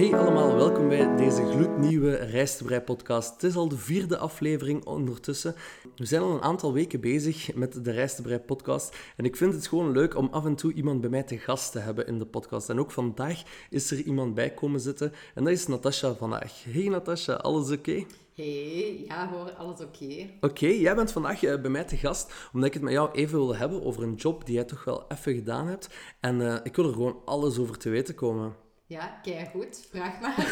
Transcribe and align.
Hey 0.00 0.14
allemaal, 0.14 0.56
welkom 0.56 0.88
bij 0.88 1.16
deze 1.16 1.44
gloednieuwe 1.44 2.14
Rijstebrei 2.14 2.80
podcast. 2.80 3.32
Het 3.32 3.42
is 3.42 3.56
al 3.56 3.68
de 3.68 3.76
vierde 3.76 4.18
aflevering 4.18 4.84
ondertussen. 4.84 5.54
We 5.96 6.04
zijn 6.04 6.22
al 6.22 6.30
een 6.30 6.42
aantal 6.42 6.72
weken 6.72 7.00
bezig 7.00 7.54
met 7.54 7.84
de 7.84 7.90
Rijstebrei 7.90 8.38
podcast 8.38 8.96
en 9.16 9.24
ik 9.24 9.36
vind 9.36 9.54
het 9.54 9.66
gewoon 9.66 9.92
leuk 9.92 10.16
om 10.16 10.28
af 10.30 10.44
en 10.44 10.54
toe 10.54 10.72
iemand 10.72 11.00
bij 11.00 11.10
mij 11.10 11.22
te 11.22 11.38
gast 11.38 11.72
te 11.72 11.78
hebben 11.78 12.06
in 12.06 12.18
de 12.18 12.26
podcast. 12.26 12.68
En 12.68 12.78
ook 12.78 12.90
vandaag 12.90 13.42
is 13.70 13.90
er 13.90 13.98
iemand 13.98 14.34
bij 14.34 14.50
komen 14.50 14.80
zitten 14.80 15.12
en 15.34 15.44
dat 15.44 15.52
is 15.52 15.66
Natasha 15.66 16.14
vandaag. 16.14 16.64
Hey 16.64 16.88
Natasha, 16.88 17.32
alles 17.32 17.70
oké? 17.70 18.04
Hey, 18.34 19.04
ja 19.06 19.28
hoor, 19.28 19.50
alles 19.50 19.80
oké. 19.80 20.26
Oké, 20.40 20.66
jij 20.66 20.94
bent 20.94 21.12
vandaag 21.12 21.42
eh, 21.42 21.60
bij 21.60 21.70
mij 21.70 21.84
te 21.84 21.96
gast 21.96 22.32
omdat 22.52 22.68
ik 22.68 22.74
het 22.74 22.82
met 22.82 22.92
jou 22.92 23.10
even 23.12 23.38
wil 23.38 23.56
hebben 23.56 23.84
over 23.84 24.02
een 24.02 24.14
job 24.14 24.46
die 24.46 24.54
jij 24.54 24.64
toch 24.64 24.84
wel 24.84 25.04
even 25.08 25.34
gedaan 25.34 25.66
hebt. 25.66 25.88
En 26.20 26.40
eh, 26.40 26.56
ik 26.62 26.76
wil 26.76 26.86
er 26.86 26.92
gewoon 26.92 27.22
alles 27.24 27.58
over 27.58 27.78
te 27.78 27.90
weten 27.90 28.14
komen. 28.14 28.68
Ja, 28.90 29.44
goed. 29.52 29.86
Vraag 29.90 30.20
maar. 30.20 30.34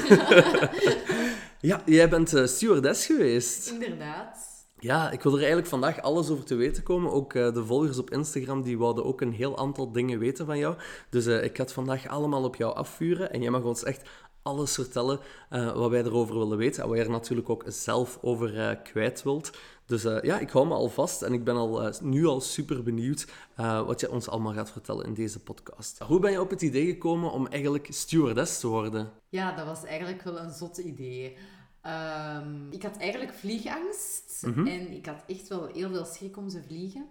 Ja, 1.60 1.82
jij 1.84 2.08
bent 2.08 2.34
eh, 2.34 2.46
stewardess 2.46 3.06
geweest. 3.06 3.70
Inderdaad. 3.70 4.38
Ja, 4.78 5.10
ik 5.10 5.22
wil 5.22 5.32
er 5.32 5.38
eigenlijk 5.38 5.68
vandaag 5.68 6.00
alles 6.00 6.30
over 6.30 6.44
te 6.44 6.54
weten 6.54 6.82
komen. 6.82 7.12
Ook 7.12 7.34
eh, 7.34 7.52
de 7.54 7.64
volgers 7.64 7.98
op 7.98 8.10
Instagram 8.10 8.62
die 8.62 8.78
wouden 8.78 9.04
ook 9.04 9.20
een 9.20 9.32
heel 9.32 9.58
aantal 9.58 9.92
dingen 9.92 10.18
weten 10.18 10.46
van 10.46 10.58
jou. 10.58 10.76
Dus 11.10 11.26
eh, 11.26 11.44
ik 11.44 11.56
ga 11.56 11.62
het 11.62 11.72
vandaag 11.72 12.08
allemaal 12.08 12.44
op 12.44 12.56
jou 12.56 12.74
afvuren. 12.74 13.32
En 13.32 13.42
jij 13.42 13.50
mag 13.50 13.62
ons 13.62 13.84
echt 13.84 14.08
alles 14.42 14.74
vertellen 14.74 15.20
wat 15.50 15.90
wij 15.90 16.02
erover 16.04 16.38
willen 16.38 16.58
weten. 16.58 16.82
En 16.82 16.88
wat 16.88 16.98
je 16.98 17.04
er 17.04 17.10
natuurlijk 17.10 17.50
ook 17.50 17.64
zelf 17.66 18.18
over 18.20 18.76
kwijt 18.82 19.22
wilt. 19.22 19.50
Dus 19.88 20.04
eh, 20.04 20.22
ja, 20.22 20.38
ik 20.38 20.50
hou 20.50 20.66
me 20.66 20.74
al 20.74 20.88
vast 20.88 21.22
en 21.22 21.32
ik 21.32 21.44
ben 21.44 21.56
al, 21.56 21.82
eh, 21.82 22.00
nu 22.00 22.26
al 22.26 22.40
super 22.40 22.82
benieuwd 22.82 23.26
eh, 23.56 23.86
wat 23.86 24.00
je 24.00 24.10
ons 24.10 24.28
allemaal 24.28 24.52
gaat 24.52 24.70
vertellen 24.70 25.06
in 25.06 25.14
deze 25.14 25.40
podcast. 25.40 25.98
Hoe 25.98 26.20
ben 26.20 26.30
je 26.30 26.40
op 26.40 26.50
het 26.50 26.62
idee 26.62 26.86
gekomen 26.86 27.32
om 27.32 27.46
eigenlijk 27.46 27.86
stewardess 27.90 28.60
te 28.60 28.66
worden? 28.66 29.10
Ja, 29.28 29.56
dat 29.56 29.66
was 29.66 29.84
eigenlijk 29.84 30.22
wel 30.22 30.38
een 30.38 30.50
zot 30.52 30.78
idee. 30.78 31.36
Ehm, 31.82 32.70
ik 32.70 32.82
had 32.82 32.96
eigenlijk 32.96 33.32
vliegangst 33.34 34.42
Mhm. 34.46 34.66
en 34.66 34.92
ik 34.92 35.06
had 35.06 35.24
echt 35.26 35.48
wel 35.48 35.66
heel 35.66 35.90
veel 35.90 36.04
schrik 36.04 36.36
om 36.36 36.48
te 36.48 36.62
vliegen. 36.66 37.06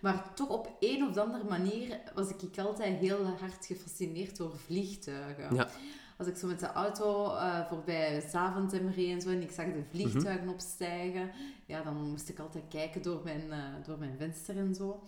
Maar 0.00 0.34
toch 0.34 0.48
op 0.48 0.76
een 0.80 1.08
of 1.08 1.16
andere 1.16 1.44
manier 1.44 2.00
was 2.14 2.28
ik 2.28 2.58
altijd 2.58 2.98
heel 2.98 3.24
hard 3.24 3.66
gefascineerd 3.66 4.36
door 4.36 4.56
vliegtuigen. 4.66 5.54
Ja. 5.54 5.68
Als 6.18 6.28
ik 6.28 6.36
zo 6.36 6.46
met 6.46 6.60
de 6.60 6.66
auto 6.72 7.34
eh, 7.34 7.68
voorbij 7.68 8.20
Zaventem 8.28 8.88
reed 8.88 9.10
en 9.10 9.20
zo 9.20 9.28
en 9.28 9.42
ik 9.42 9.50
zag 9.50 9.66
de 9.66 9.82
vliegtuigen 9.90 10.48
opstijgen, 10.48 11.30
ja, 11.66 11.82
dan 11.82 12.10
moest 12.10 12.28
ik 12.28 12.38
altijd 12.38 12.64
kijken 12.68 13.02
door 13.02 13.20
mijn, 13.24 13.52
eh, 13.52 13.64
door 13.86 13.98
mijn 13.98 14.16
venster 14.18 14.56
en 14.56 14.74
zo. 14.74 15.02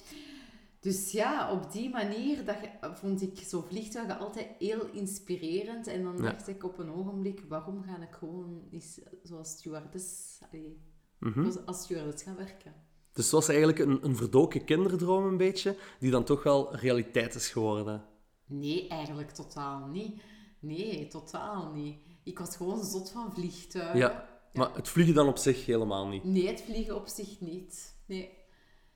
Dus 0.80 1.12
ja, 1.12 1.52
op 1.52 1.72
die 1.72 1.90
manier 1.90 2.44
dat, 2.44 2.56
je- 2.60 2.90
vond 2.94 3.22
ik 3.22 3.38
zo 3.38 3.64
vliegtuigen 3.68 4.18
altijd 4.18 4.46
heel 4.58 4.86
inspirerend. 4.92 5.86
En 5.86 6.02
dan 6.02 6.16
Ja. 6.16 6.22
dacht 6.22 6.48
ik 6.48 6.64
op 6.64 6.78
een 6.78 6.92
ogenblik, 6.92 7.42
waarom 7.48 7.82
ga 7.82 8.02
ik 8.02 8.14
gewoon 8.14 8.62
eens 8.70 9.00
zoals 9.22 9.50
stewardess, 9.50 10.38
allee, 10.50 10.80
Mhm. 11.18 11.44
als- 11.44 11.66
als 11.66 11.82
stewardess 11.82 12.22
gaan 12.22 12.36
werken? 12.36 12.72
Dus 13.12 13.24
het 13.24 13.34
was 13.34 13.48
eigenlijk 13.48 13.78
een, 13.78 14.04
een 14.04 14.16
verdoken 14.16 14.64
kinderdroom 14.64 15.24
een 15.24 15.36
beetje, 15.36 15.76
die 16.00 16.10
dan 16.10 16.24
toch 16.24 16.42
wel 16.42 16.76
realiteit 16.76 17.34
is 17.34 17.48
geworden. 17.48 18.04
Nee, 18.46 18.88
eigenlijk 18.88 19.30
totaal 19.30 19.86
niet. 19.86 20.20
Nee, 20.60 21.08
totaal 21.08 21.72
niet. 21.72 21.96
Ik 22.24 22.38
was 22.38 22.56
gewoon 22.56 22.84
zot 22.84 23.10
van 23.10 23.32
vliegtuigen. 23.32 23.98
Ja, 23.98 24.28
maar 24.52 24.74
het 24.74 24.88
vliegen 24.88 25.14
dan 25.14 25.28
op 25.28 25.36
zich 25.36 25.66
helemaal 25.66 26.08
niet. 26.08 26.24
Nee, 26.24 26.46
het 26.46 26.62
vliegen 26.62 26.96
op 26.96 27.08
zich 27.08 27.40
niet. 27.40 27.96
Nee. 28.06 28.36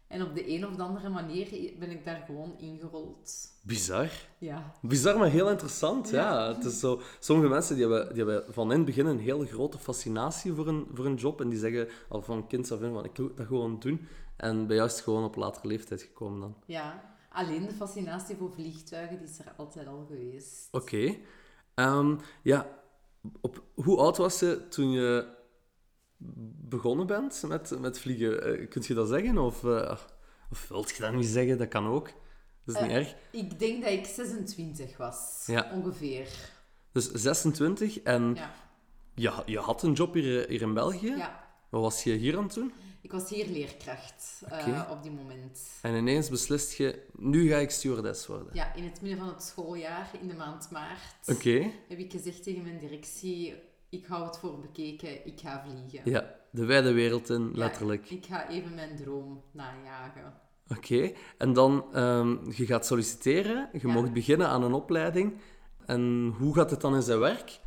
En 0.07 0.23
op 0.23 0.35
de 0.35 0.49
een 0.49 0.67
of 0.67 0.79
andere 0.79 1.09
manier 1.09 1.73
ben 1.79 1.91
ik 1.91 2.05
daar 2.05 2.23
gewoon 2.27 2.59
ingerold. 2.59 3.53
Bizar. 3.63 4.11
Ja. 4.39 4.73
Bizar, 4.83 5.19
maar 5.19 5.31
heel 5.31 5.51
interessant. 5.51 6.11
Ja. 6.11 6.33
Ja. 6.33 6.55
Het 6.55 6.65
is 6.65 6.81
zo, 6.81 7.01
sommige 7.21 7.49
mensen 7.49 7.77
die 7.77 7.87
hebben, 7.89 8.15
die 8.15 8.25
hebben 8.25 8.55
van 8.55 8.71
in 8.71 8.77
het 8.77 8.87
begin 8.87 9.07
een 9.07 9.19
hele 9.19 9.47
grote 9.47 9.79
fascinatie 9.79 10.53
voor 10.53 10.69
een, 10.69 10.87
voor 10.95 11.07
een 11.07 11.15
job. 11.15 11.41
En 11.41 11.49
die 11.49 11.59
zeggen 11.59 11.89
al 12.09 12.23
van 12.23 12.47
kind 12.47 12.73
af 12.73 12.83
aan 12.83 12.93
van 12.93 13.05
ik 13.05 13.17
wil 13.17 13.35
dat 13.35 13.47
gewoon 13.47 13.79
doen. 13.79 14.09
En 14.37 14.67
bij 14.67 14.77
jou 14.77 14.89
is 14.89 14.95
het 14.95 15.05
gewoon 15.05 15.25
op 15.25 15.37
latere 15.37 15.67
leeftijd 15.67 16.03
gekomen 16.03 16.41
dan. 16.41 16.57
Ja. 16.67 17.17
Alleen 17.31 17.67
de 17.67 17.73
fascinatie 17.73 18.37
voor 18.37 18.53
vliegtuigen 18.53 19.19
die 19.19 19.29
is 19.29 19.39
er 19.39 19.53
altijd 19.57 19.87
al 19.87 20.07
geweest. 20.09 20.69
Oké. 20.71 21.17
Ehm, 21.75 22.17
ja, 22.43 22.69
op, 23.41 23.63
hoe 23.75 23.99
oud 23.99 24.17
was 24.17 24.39
je 24.41 24.69
toen 24.69 24.91
je 24.91 25.27
begonnen 26.69 27.07
bent 27.07 27.43
met, 27.49 27.81
met 27.81 27.99
vliegen? 27.99 28.43
Eh, 28.61 28.69
kunt 28.69 28.87
je 28.87 28.95
dat 28.95 29.09
zeggen? 29.09 29.39
Of, 29.39 29.65
eh, 29.65 29.97
of 30.51 30.69
wilt 30.69 30.91
je 30.91 31.03
dat 31.03 31.13
niet 31.13 31.27
zeggen? 31.27 31.59
Dat 31.59 31.69
kan 31.69 31.87
ook. 31.87 32.11
Dat 32.65 32.75
is 32.75 32.81
niet 32.83 32.91
Eh, 32.91 32.97
erg. 32.97 33.15
Ik 33.31 33.59
denk 33.59 33.83
dat 33.83 33.93
ik 33.93 34.05
26 34.07 34.97
was. 34.97 35.43
Ja. 35.47 35.71
Ongeveer. 35.75 36.29
Dus 36.93 37.11
26 37.11 38.01
en 38.03 38.35
Ja. 38.35 38.51
ja, 39.15 39.43
je 39.47 39.59
had 39.59 39.83
een 39.83 39.93
job 39.93 40.15
hier, 40.15 40.49
hier 40.49 40.63
in 40.63 40.75
België. 40.75 41.15
ja. 41.17 41.41
Wat 41.71 41.81
was 41.83 42.05
je 42.05 42.13
hier 42.13 42.37
aan 42.37 42.43
het 42.45 42.55
doen? 42.55 42.73
Ik 43.03 43.13
was 43.13 43.29
hier 43.31 43.47
leerkracht 43.47 44.43
eh, 44.49 44.89
op 44.91 45.03
die 45.03 45.11
moment. 45.13 45.61
En 45.83 45.95
ineens 45.95 46.29
beslist 46.29 46.73
je, 46.73 47.03
nu 47.17 47.49
ga 47.49 47.57
ik 47.57 47.71
stewardess 47.71 48.27
worden. 48.27 48.49
Ja, 48.53 48.75
in 48.75 48.85
het 48.85 49.01
midden 49.01 49.19
van 49.19 49.29
het 49.29 49.43
schooljaar, 49.43 50.11
in 50.21 50.29
de 50.29 50.35
maand 50.35 50.71
maart, 50.71 51.29
Oké. 51.29 51.71
heb 51.89 51.99
ik 51.99 52.11
gezegd 52.13 52.43
tegen 52.43 52.63
mijn 52.63 52.79
directie: 52.79 53.55
Ik 53.89 54.07
hou 54.07 54.27
het 54.27 54.39
voor 54.39 54.61
bekeken, 54.61 55.27
ik 55.27 55.41
ga 55.41 55.65
vliegen. 55.69 56.11
Ja, 56.11 56.35
de 56.51 56.65
wijde 56.65 56.93
wereld 56.93 57.31
in, 57.31 57.43
Ja, 57.53 57.59
letterlijk. 57.59 58.11
ik 58.11 58.27
ga 58.27 58.49
even 58.49 58.75
mijn 58.75 58.97
droom 58.97 59.43
najagen. 59.51 60.35
Oké. 60.69 61.13
En 61.39 61.53
dan, 61.53 61.85
ehm, 61.93 62.51
je 62.51 62.67
gaat 62.67 62.87
solliciteren, 62.87 63.69
je 63.73 63.87
Ja. 63.87 63.93
mocht 63.93 64.13
beginnen 64.13 64.49
aan 64.49 64.63
een 64.63 64.73
opleiding. 64.73 65.39
En 65.87 66.35
hoe 66.39 66.55
gaat 66.55 66.71
het 66.71 66.81
dan 66.81 66.95
in 66.95 67.03
zijn 67.03 67.19
werk? 67.19 67.61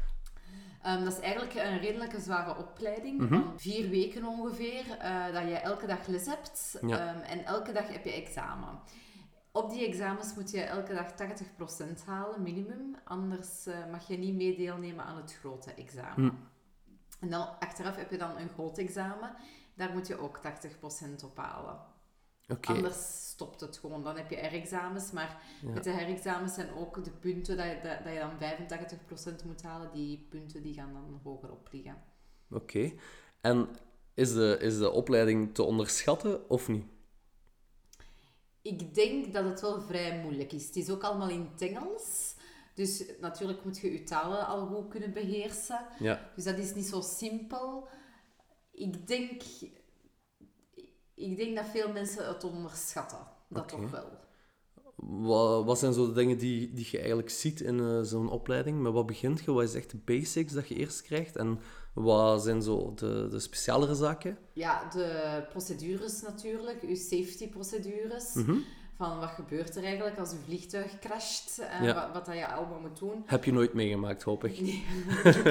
Ehm, 0.86 1.04
dat 1.04 1.14
is 1.14 1.20
eigenlijk 1.20 1.54
een 1.54 1.80
redelijke 1.80 2.20
zware 2.20 2.58
opleiding, 2.58 3.22
Mhm. 3.22 3.42
vier 3.58 3.90
weken 3.90 4.26
ongeveer, 4.26 4.98
eh, 5.00 5.34
dat 5.34 5.44
je 5.48 5.56
elke 5.56 5.86
dag 5.88 6.08
les 6.08 6.26
hebt 6.26 6.78
Ja. 6.82 7.00
Ehm, 7.00 7.22
en 7.22 7.46
elke 7.46 7.72
dag 7.72 7.88
heb 7.88 8.04
je 8.06 8.12
examen. 8.14 8.80
Op 9.52 9.70
die 9.70 9.88
examens 9.88 10.36
moet 10.36 10.52
je 10.52 10.62
elke 10.62 10.94
dag 10.94 11.12
80% 11.12 12.04
halen, 12.06 12.42
minimum, 12.42 12.96
anders 13.04 13.66
eh, 13.66 13.78
mag 13.92 14.08
je 14.08 14.18
niet 14.18 14.36
mee 14.36 14.58
deelnemen 14.58 15.06
aan 15.06 15.18
het 15.18 15.36
grote 15.40 15.74
examen. 15.74 16.30
Hm. 16.30 16.36
En 17.20 17.30
dan 17.30 17.48
achteraf 17.60 17.96
heb 17.96 18.12
je 18.12 18.18
dan 18.18 18.38
een 18.38 18.50
groot 18.50 18.78
examen, 18.78 19.36
daar 19.76 19.92
moet 19.92 20.08
je 20.08 20.18
ook 20.20 20.38
80% 20.38 21.24
op 21.24 21.38
halen. 21.38 21.80
Oké. 22.48 22.72
Anders 22.74 23.25
stopt 23.36 23.60
het 23.62 23.78
gewoon. 23.78 24.04
Dan 24.04 24.16
heb 24.18 24.30
je 24.30 24.36
herexamens, 24.36 25.12
maar 25.12 25.42
Ja. 25.62 25.70
met 25.70 25.84
de 25.84 25.90
herexamens 25.92 26.54
zijn 26.54 26.74
ook 26.74 27.04
de 27.04 27.12
punten 27.12 27.58
dat 27.58 27.66
je, 27.66 27.80
dat, 27.84 28.04
dat 28.04 28.14
je 28.14 28.20
dan 28.20 29.40
85% 29.42 29.46
moet 29.46 29.62
halen. 29.62 29.90
Die 29.94 30.26
punten 30.30 30.62
die 30.62 30.74
gaan 30.74 30.94
dan 30.94 31.20
hoger 31.24 31.52
op 31.52 31.68
liggen. 31.72 32.04
Oké. 32.52 32.92
En 33.42 33.68
is 34.14 34.34
de, 34.34 34.58
is 34.62 34.78
de 34.78 34.92
opleiding 34.92 35.54
te 35.54 35.64
onderschatten 35.64 36.50
of 36.50 36.68
niet? 36.68 36.86
Ik 38.62 38.96
denk 38.96 39.34
dat 39.34 39.44
het 39.46 39.62
wel 39.62 39.82
vrij 39.82 40.22
moeilijk 40.22 40.52
is. 40.52 40.66
Het 40.66 40.76
is 40.76 40.90
ook 40.90 41.04
allemaal 41.04 41.30
in 41.30 41.50
het 41.52 41.62
Engels. 41.62 42.36
Dus 42.74 43.04
natuurlijk 43.20 43.64
moet 43.64 43.78
je 43.78 43.92
je 43.92 44.04
talen 44.04 44.48
al 44.48 44.66
goed 44.68 44.88
kunnen 44.88 45.14
beheersen. 45.14 45.80
Ja. 46.00 46.32
Dus 46.36 46.44
dat 46.44 46.58
is 46.58 46.74
niet 46.74 46.86
zo 46.86 47.02
simpel. 47.02 47.88
Ik 48.72 49.08
denk, 49.08 49.42
ik 51.16 51.38
denk 51.38 51.56
dat 51.56 51.66
veel 51.66 51.92
mensen 51.92 52.28
het 52.28 52.44
onderschatten. 52.44 53.20
Dat 53.50 53.68
toch 53.68 53.92
wel. 53.92 54.24
Wat, 54.96 55.66
wat 55.66 55.80
zijn 55.80 55.94
zo 55.94 56.06
de 56.06 56.14
dingen 56.14 56.38
die, 56.38 56.74
die 56.74 56.88
je 56.92 56.98
eigenlijk 56.98 57.30
ziet 57.30 57.62
in 57.62 57.80
eh, 57.80 58.02
zo'n 58.02 58.30
opleiding? 58.30 58.82
Met 58.82 58.94
wat 58.94 59.06
begint 59.06 59.44
je? 59.44 59.52
Wat 59.52 59.64
is 59.64 59.74
echt 59.74 59.92
de 59.92 59.98
basics 60.06 60.54
dat 60.54 60.68
je 60.68 60.76
eerst 60.76 61.02
krijgt? 61.02 61.36
En 61.36 61.60
wat 61.94 62.44
zijn 62.44 62.62
zo 62.62 62.94
de, 62.96 63.28
de 63.30 63.40
specialere 63.40 63.96
zaken? 63.96 64.38
Ja, 64.54 64.90
de 64.90 65.44
procedures 65.50 66.22
natuurlijk, 66.22 66.82
uw 66.82 66.96
safety 66.96 67.50
procedures. 67.50 68.34
Mhm. 68.34 68.58
Van 68.98 69.20
wat 69.20 69.30
gebeurt 69.30 69.76
er 69.76 69.84
eigenlijk 69.84 70.18
als 70.20 70.32
uw 70.32 70.40
vliegtuig 70.46 71.00
crasht, 71.00 71.58
en 71.60 71.84
Ja. 71.84 71.94
wat, 71.94 72.14
wat 72.14 72.26
dat 72.26 72.36
je 72.36 72.48
allemaal 72.48 72.80
moet 72.80 73.00
doen. 73.00 73.24
Heb 73.26 73.44
je 73.44 73.54
nooit 73.54 73.74
meegemaakt, 73.74 74.24
hoop 74.24 74.44
ik. 74.44 74.60
Nee. 74.62 74.86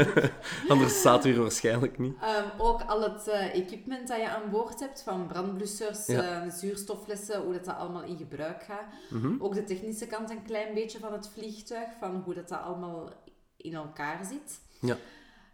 Anders 0.68 0.98
staat 0.98 1.24
u 1.24 1.34
er 1.34 1.40
waarschijnlijk 1.40 1.98
niet. 1.98 2.16
Ehm, 2.20 2.44
ook 2.58 2.82
al 2.82 3.02
het 3.02 3.28
eh, 3.28 3.54
equipment 3.54 4.08
dat 4.08 4.16
je 4.16 4.28
aan 4.28 4.50
boord 4.50 4.80
hebt, 4.80 5.02
van 5.02 5.26
brandblussers, 5.26 6.06
Ja. 6.06 6.42
eh, 6.44 6.50
zuurstofflessen, 6.50 7.40
hoe 7.42 7.52
dat, 7.52 7.64
dat 7.64 7.76
allemaal 7.76 8.02
in 8.02 8.16
gebruik 8.16 8.62
gaat. 8.62 8.86
Mhm. 9.10 9.34
Ook 9.38 9.54
de 9.54 9.64
technische 9.64 10.06
kant 10.06 10.30
een 10.30 10.42
klein 10.44 10.74
beetje 10.74 10.98
van 10.98 11.12
het 11.12 11.28
vliegtuig, 11.34 11.88
van 11.98 12.22
hoe 12.24 12.34
dat, 12.34 12.48
dat 12.48 12.60
allemaal 12.60 13.10
in 13.56 13.74
elkaar 13.74 14.24
zit. 14.24 14.60
Ja. 14.80 14.96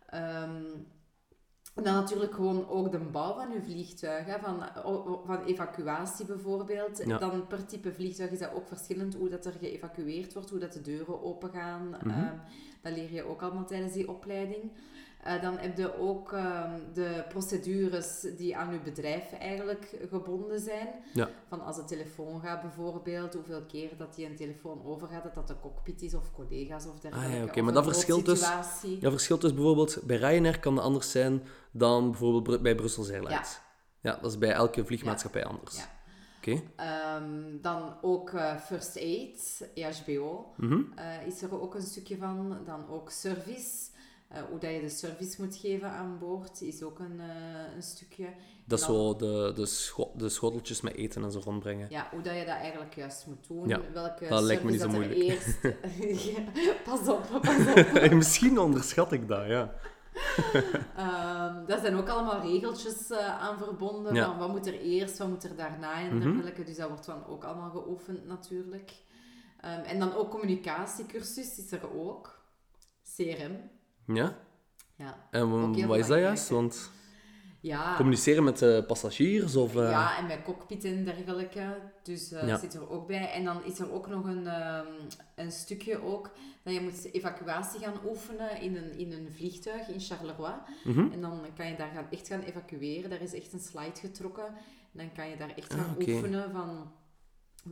Ehm, 0.07 0.63
en 1.81 1.93
dan 1.93 2.03
natuurlijk 2.03 2.35
gewoon 2.35 2.69
ook 2.69 2.91
de 2.91 2.99
bouw 2.99 3.35
van 3.35 3.53
uw 3.53 3.63
vliegtuig, 3.63 4.27
hè, 4.27 4.39
van, 4.39 4.63
van 5.25 5.45
evacuatie 5.45 6.27
bijvoorbeeld. 6.27 7.03
Ja. 7.07 7.19
Dan 7.19 7.47
per 7.47 7.67
type 7.67 7.93
vliegtuig 7.93 8.31
is 8.31 8.39
dat 8.39 8.55
ook 8.55 8.69
verschillend 8.69 9.15
hoe 9.15 9.29
dat 9.29 9.47
er 9.47 9.53
geëvacueerd 9.61 10.33
wordt, 10.33 10.51
hoe 10.51 10.59
dat 10.59 10.73
de 10.73 10.83
deuren 10.83 11.23
open 11.23 11.51
gaan. 11.51 11.89
Mhm. 11.89 12.09
Ehm, 12.11 12.37
dat 12.81 12.93
leer 12.93 13.13
je 13.13 13.23
ook 13.23 13.43
allemaal 13.43 13.67
tijdens 13.67 13.93
die 13.93 14.09
opleiding. 14.09 14.71
Eh, 15.23 15.43
dan 15.43 15.59
heb 15.59 15.77
je 15.77 15.99
ook 15.99 16.33
ehm, 16.33 16.71
de 16.95 17.25
procedures 17.29 18.21
die 18.37 18.57
aan 18.57 18.73
je 18.73 18.81
bedrijf 18.81 19.33
eigenlijk 19.33 19.97
gebonden 20.11 20.61
zijn. 20.61 20.89
Ja. 21.15 21.29
Van 21.49 21.61
als 21.65 21.77
de 21.77 21.85
telefoon 21.85 22.41
gaat 22.41 22.61
bijvoorbeeld, 22.63 23.35
hoeveel 23.35 23.63
keer 23.63 23.97
dat 23.97 24.15
die 24.15 24.27
een 24.27 24.37
telefoon 24.37 24.85
overgaat, 24.85 25.23
dat 25.23 25.35
dat 25.35 25.49
de 25.49 25.61
cockpit 25.61 26.03
is 26.03 26.15
of 26.15 26.33
collega's 26.33 26.87
of 26.87 27.01
dergelijke. 27.01 27.33
Ah 27.35 27.39
ja, 27.43 27.45
oké, 27.45 27.61
maar 27.61 27.73
dat 27.73 27.85
verschilt 27.85 28.25
dus-. 28.27 28.41
Ja, 29.01 29.11
verschilt 29.11 29.41
dus 29.41 29.55
bijvoorbeeld 29.55 29.99
bij 30.05 30.17
Ryanair 30.17 30.61
kan 30.61 30.75
dat 30.75 30.85
anders 30.85 31.11
zijn 31.11 31.43
dan 31.71 32.11
bijvoorbeeld 32.11 32.63
bij 32.63 32.75
Brussels 32.75 33.11
Airlines. 33.11 33.61
Ja. 34.01 34.19
dat 34.23 34.31
is 34.31 34.39
bij 34.39 34.53
elke 34.53 34.85
vliegmaatschappij 34.85 35.45
anders. 35.45 35.77
Ja. 35.77 35.99
Oké. 36.39 36.63
Ehm, 36.77 37.61
dan 37.63 37.95
ook 38.03 38.31
eh, 38.33 38.57
First 38.57 38.97
Aid, 38.97 39.71
E 39.75 39.83
EHBO, 39.83 40.53
Mhm. 40.57 40.81
eh, 40.95 41.27
is 41.27 41.43
er 41.43 41.61
ook 41.61 41.75
een 41.75 41.83
stukje 41.83 42.17
van. 42.17 42.57
Dan 42.65 42.89
ook 42.89 43.11
service. 43.11 43.89
Eh, 44.31 44.43
hoe 44.51 44.59
dat 44.59 44.71
je 44.71 44.81
de 44.81 44.89
service 44.89 45.43
moet 45.43 45.57
geven 45.57 45.91
aan 45.91 46.19
boord 46.19 46.61
is 46.63 46.83
ook 46.83 46.99
een, 46.99 47.21
eh, 47.21 47.75
een 47.75 47.83
stukje. 47.83 48.27
Dat 48.67 48.79
is 48.79 48.85
zo 48.85 49.17
de, 49.17 49.53
de, 49.55 49.67
scho- 49.67 50.13
de 50.17 50.29
schoteltjes 50.29 50.81
met 50.81 50.95
eten 50.95 51.23
en 51.25 51.33
zo 51.33 51.41
rondbrengen. 51.45 51.87
Ja, 51.91 52.09
hoe 52.11 52.23
dat 52.23 52.35
je 52.35 52.45
dat 52.45 52.55
eigenlijk 52.57 52.95
juist 52.95 53.27
moet 53.27 53.47
doen. 53.47 53.69
Ja, 53.69 53.81
Welke 53.93 54.29
dat 54.29 54.43
lijkt 54.43 54.63
me 54.65 54.71
niet 54.71 54.81
zo 54.81 54.89
moeilijk. 54.89 55.19
Eerst... 55.21 55.59
Ja, 55.63 56.41
pas 56.85 57.09
op, 57.09 57.41
pas 57.43 57.57
op. 58.05 58.11
Misschien 58.23 58.59
onderschat 58.59 59.13
ik 59.13 59.29
dat, 59.29 59.47
ja. 59.47 59.75
Ehm, 60.97 61.67
daar 61.67 61.79
zijn 61.81 61.95
ook 61.97 62.09
allemaal 62.09 62.41
regeltjes 62.41 63.11
eh, 63.11 63.41
aan 63.41 63.59
verbonden. 63.59 64.15
Ja. 64.15 64.25
Van 64.27 64.39
wat 64.39 64.49
moet 64.49 64.67
er 64.67 64.81
eerst, 64.81 65.19
wat 65.19 65.29
moet 65.29 65.45
er 65.45 65.57
daarna 65.57 65.95
en 66.01 66.17
Mhm. 66.17 66.29
dergelijke. 66.33 66.65
Dus 66.65 66.77
dat 66.77 66.89
wordt 66.89 67.07
dan 67.07 67.27
ook 67.27 67.45
allemaal 67.45 67.71
geoefend 67.71 68.27
natuurlijk. 68.27 68.93
Ehm, 69.61 69.81
en 69.81 69.99
dan 69.99 70.15
ook 70.15 70.31
communicatiecursus 70.31 71.59
is 71.59 71.73
er 71.73 71.99
ook. 71.99 72.39
CRM. 73.17 73.71
Ja? 74.17 74.39
Ja, 74.97 75.29
En 75.31 75.87
wat 75.87 75.97
is 75.99 76.07
dat 76.07 76.19
juist? 76.19 76.49
Want 76.49 76.91
ja. 77.61 77.97
communiceren 77.97 78.45
met 78.45 78.59
de 78.59 78.85
passagiers 78.87 79.57
of... 79.57 79.77
eh, 79.77 79.91
Ja, 79.91 80.19
en 80.19 80.27
met 80.27 80.43
cockpit 80.43 80.85
en 80.85 81.05
dergelijke. 81.05 81.79
Dus 82.03 82.33
eh 82.33 82.47
Ja. 82.47 82.59
zit 82.59 82.75
er 82.75 82.91
ook 82.91 83.07
bij. 83.07 83.33
En 83.33 83.45
dan 83.45 83.65
is 83.65 83.79
er 83.79 83.93
ook 83.93 84.09
nog 84.09 84.25
een, 84.25 84.47
ehm, 84.47 84.87
een 85.37 85.53
stukje 85.53 86.03
ook 86.03 86.31
dat 86.63 86.75
je 86.75 86.81
moet 86.81 87.13
evacuatie 87.13 87.81
gaan 87.81 87.95
oefenen 88.07 88.61
in 88.61 88.77
een, 88.77 88.99
in 88.99 89.13
een 89.13 89.29
vliegtuig 89.33 89.89
in 89.89 90.01
Charleroi. 90.01 90.55
mhm. 90.85 91.13
En 91.13 91.21
dan 91.21 91.41
kan 91.57 91.67
je 91.69 91.77
daar 91.77 91.91
gaan, 91.95 92.07
echt 92.11 92.27
gaan 92.29 92.41
evacueren. 92.43 93.11
Daar 93.11 93.21
is 93.23 93.35
echt 93.35 93.53
een 93.53 93.61
slide 93.61 94.01
getrokken. 94.01 94.47
En 94.93 94.99
dan 94.99 95.13
kan 95.13 95.29
je 95.29 95.37
daar 95.37 95.53
echt 95.57 95.73
Ah, 95.73 95.79
gaan 95.79 95.97
oefenen 95.99 96.51
van, 96.53 96.93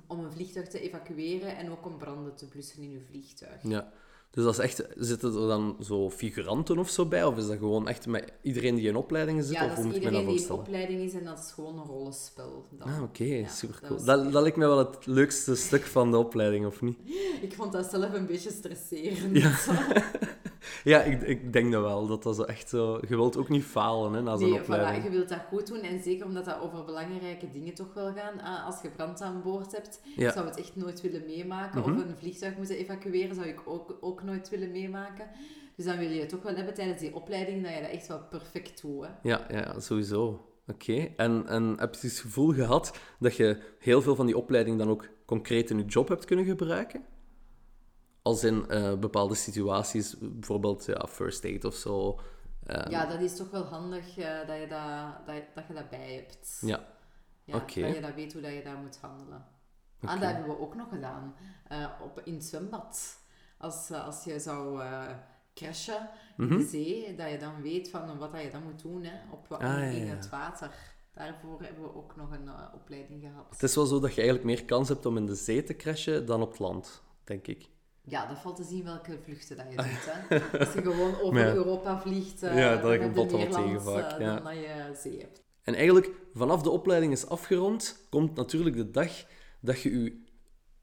om 0.07 0.19
een 0.25 0.33
vliegtuig 0.33 0.69
te 0.69 0.81
evacueren 0.81 1.57
en 1.57 1.71
ook 1.71 1.87
om 1.87 1.99
branden 1.99 2.35
te 2.35 2.49
blussen 2.49 2.83
in 2.83 2.91
je 2.91 3.01
vliegtuig. 3.01 3.63
Ja. 3.63 3.93
Dus 4.31 4.45
dat 4.45 4.53
is 4.53 4.59
echt... 4.59 4.85
Zitten 4.97 5.33
er 5.41 5.49
dan 5.49 5.77
zo 5.81 6.11
figuranten 6.11 6.79
of 6.79 6.89
zo 6.89 7.07
bij? 7.07 7.25
Of 7.25 7.37
is 7.37 7.47
dat 7.47 7.59
gewoon 7.59 7.89
echt 7.89 8.07
met 8.07 8.33
iedereen 8.43 8.75
die 8.75 8.89
in 8.89 8.97
opleidingen 8.97 9.45
zit? 9.45 9.55
Ja, 9.55 9.63
of 9.65 9.69
dat 9.69 9.79
hoe 9.79 9.89
is 9.89 9.95
iedereen 9.95 10.27
die 10.27 10.45
in 10.45 10.51
opleiding 10.53 11.01
is 11.01 11.13
en 11.15 11.25
dat 11.25 11.39
is 11.39 11.53
gewoon 11.53 11.79
een 11.79 11.85
rollenspel. 11.85 12.67
Dan. 12.71 12.89
Ah, 12.89 13.03
oké. 13.03 13.25
Ja, 13.25 13.49
super 13.49 13.81
cool. 13.87 14.05
Dat, 14.05 14.21
echt- 14.23 14.33
dat 14.33 14.43
lijkt 14.43 14.57
mij 14.57 14.67
wel 14.69 14.79
het 14.79 15.07
leukste 15.07 15.55
stuk 15.57 15.83
van 15.85 16.11
de 16.11 16.17
opleiding, 16.17 16.67
of 16.67 16.81
niet? 16.81 16.99
Ik 17.47 17.53
vond 17.55 17.73
dat 17.73 17.91
zelf 17.91 18.13
een 18.13 18.27
beetje 18.27 18.51
stresserend. 18.51 19.37
Ja. 19.37 19.57
Ja, 20.85 21.03
ik, 21.03 21.23
ik 21.23 21.53
denk 21.53 21.73
dat 21.73 21.83
wel. 21.83 22.07
Dat 22.07 22.23
dat 22.23 22.37
zo 22.37 22.43
echt 22.43 22.69
zo... 22.69 22.99
Je 23.09 23.17
wilt 23.17 23.37
ook 23.37 23.49
niet 23.49 23.65
falen 23.65 24.13
hè, 24.13 24.23
na 24.23 24.37
zo'n 24.37 24.51
Nee, 24.51 24.61
opleiding. 24.61 25.03
voilà, 25.03 25.05
je 25.05 25.11
wilt 25.11 25.29
dat 25.29 25.39
goed 25.49 25.67
doen. 25.67 25.81
En 25.81 26.03
zeker 26.03 26.27
omdat 26.27 26.45
dat 26.45 26.61
over 26.61 26.85
belangrijke 26.85 27.51
dingen 27.51 27.75
toch 27.75 27.95
wel 27.95 28.13
gaan. 28.13 28.41
Ah, 28.41 28.67
Als 28.67 28.83
je 28.83 28.91
brand 28.91 29.21
aan 29.21 29.41
boord 29.45 29.73
hebt, 29.73 30.01
Ja. 30.17 30.33
zou 30.33 30.47
het 30.47 30.57
echt 30.59 30.77
nooit 30.77 31.01
willen 31.01 31.23
meemaken. 31.27 31.81
Mhm. 31.81 31.91
Of 31.91 31.97
een 31.97 32.17
vliegtuig 32.19 32.57
moeten 32.57 32.77
evacueren, 32.77 33.35
zou 33.35 33.47
ik 33.47 33.61
ook, 33.65 33.97
ook 34.01 34.18
nooit 34.23 34.49
willen 34.49 34.71
meemaken. 34.71 35.27
Dus 35.77 35.85
dan 35.85 35.99
wil 35.99 36.11
je 36.11 36.21
het 36.21 36.29
toch 36.29 36.43
wel 36.43 36.55
hebben 36.55 36.75
tijdens 36.75 37.01
die 37.01 37.15
opleiding, 37.15 37.63
dat 37.65 37.75
je 37.75 37.81
dat 37.81 37.91
echt 37.91 38.07
wel 38.07 38.23
perfect 38.23 38.83
doet. 38.83 39.05
Hè. 39.05 39.11
Ja, 39.23 39.47
ja, 39.51 39.81
sowieso. 39.81 40.53
Oké. 40.67 41.09
En, 41.17 41.47
en 41.47 41.75
heb 41.79 41.95
je 41.95 42.07
het 42.07 42.19
gevoel 42.19 42.53
gehad 42.53 42.99
dat 43.19 43.37
je 43.37 43.63
heel 43.79 44.03
veel 44.03 44.15
van 44.15 44.27
die 44.27 44.37
opleiding 44.37 44.79
dan 44.79 44.89
ook 44.89 45.09
concreet 45.25 45.71
in 45.71 45.79
je 45.79 45.85
job 45.85 46.09
hebt 46.09 46.25
kunnen 46.25 46.45
gebruiken? 46.45 47.05
Als 48.23 48.45
in 48.45 48.69
eh, 48.69 48.95
bepaalde 48.95 49.35
situaties, 49.35 50.17
bijvoorbeeld 50.21 50.85
ja, 50.85 51.07
first 51.09 51.45
aid 51.45 51.65
of 51.65 51.75
zo. 51.75 52.21
Ehm, 52.67 52.91
Ja, 52.91 53.07
dat 53.07 53.21
is 53.21 53.37
toch 53.37 53.51
wel 53.51 53.65
handig 53.65 54.19
eh, 54.19 54.47
dat, 54.47 54.61
je 54.61 54.67
dat, 54.69 55.27
dat, 55.27 55.43
dat 55.55 55.65
je 55.69 55.75
dat 55.75 55.91
bij 55.91 56.15
hebt. 56.15 56.59
Ja. 56.61 56.97
Ja. 57.45 57.59
Dat 57.59 57.73
je 57.73 58.01
dat 58.01 58.15
weet 58.15 58.33
hoe 58.33 58.43
dat 58.43 58.53
je 58.53 58.63
daar 58.63 58.77
moet 58.77 58.99
handelen. 59.01 59.47
Ah, 60.01 60.21
dat 60.21 60.33
hebben 60.33 60.47
we 60.57 60.61
ook 60.61 60.75
nog 60.75 60.89
gedaan. 60.89 61.35
Eh, 61.69 61.91
op, 62.03 62.21
in 62.25 62.35
het 62.35 62.45
zwembad. 62.45 63.19
Als, 63.59 63.91
eh, 63.91 64.07
als 64.07 64.25
je 64.25 64.41
zou 64.41 64.81
eh, 64.83 65.03
crashen 65.55 66.09
in 66.37 66.45
Mhm. 66.45 66.57
de 66.57 66.65
zee, 66.67 67.15
dat 67.17 67.31
je 67.31 67.39
dan 67.39 67.63
weet 67.63 67.91
van 67.91 68.19
wat 68.19 68.33
dat 68.33 68.43
je 68.43 68.51
dan 68.51 68.63
moet 68.63 68.83
doen 68.83 69.03
hè, 69.05 69.13
op, 69.33 69.53
Ah, 69.53 69.93
in 69.95 70.07
ja. 70.07 70.15
het 70.15 70.29
water. 70.29 70.71
Daarvoor 71.15 71.63
hebben 71.63 71.83
we 71.83 71.95
ook 71.95 72.17
nog 72.17 72.31
een 72.33 72.49
eh, 72.49 72.63
opleiding 72.75 73.23
gehad. 73.23 73.47
Het 73.51 73.63
is 73.63 73.75
wel 73.75 73.87
zo 73.87 74.01
dat 74.01 74.11
je 74.15 74.21
eigenlijk 74.21 74.45
meer 74.45 74.65
kans 74.65 74.89
hebt 74.89 75.07
om 75.07 75.17
in 75.17 75.27
de 75.27 75.35
zee 75.35 75.63
te 75.63 75.77
crashen 75.77 76.27
dan 76.27 76.43
op 76.43 76.49
het 76.51 76.59
land, 76.59 77.03
denk 77.25 77.47
ik. 77.47 77.69
Ja, 78.03 78.27
dat 78.27 78.39
valt 78.39 78.57
te 78.57 78.65
zien 78.65 78.85
welke 78.85 79.19
vluchten 79.23 79.57
dat 79.57 79.67
je 79.71 79.77
doet. 79.83 80.05
Hè. 80.29 80.59
Als 80.59 80.73
je 80.73 80.83
gewoon 80.83 81.21
over 81.21 81.39
ja. 81.39 81.53
Europa 81.55 82.01
vliegt, 82.01 82.43
eh 82.43 82.59
Ja, 82.59 82.77
dat 82.77 82.83
tegen 82.91 83.15
land, 83.15 83.83
vaak, 83.83 84.13
eh, 84.13 84.21
ja. 84.21 84.35
dan 84.35 84.45
dat 84.45 84.55
je 84.55 84.93
zee 85.03 85.21
hebt. 85.21 85.43
En 85.63 85.75
eigenlijk, 85.75 86.11
vanaf 86.35 86.63
de 86.63 86.71
opleiding 86.71 87.13
is 87.13 87.27
afgerond, 87.27 88.07
komt 88.11 88.35
natuurlijk 88.35 88.77
de 88.77 88.91
dag 88.91 89.25
dat 89.61 89.81
je 89.81 90.03
je 90.03 90.25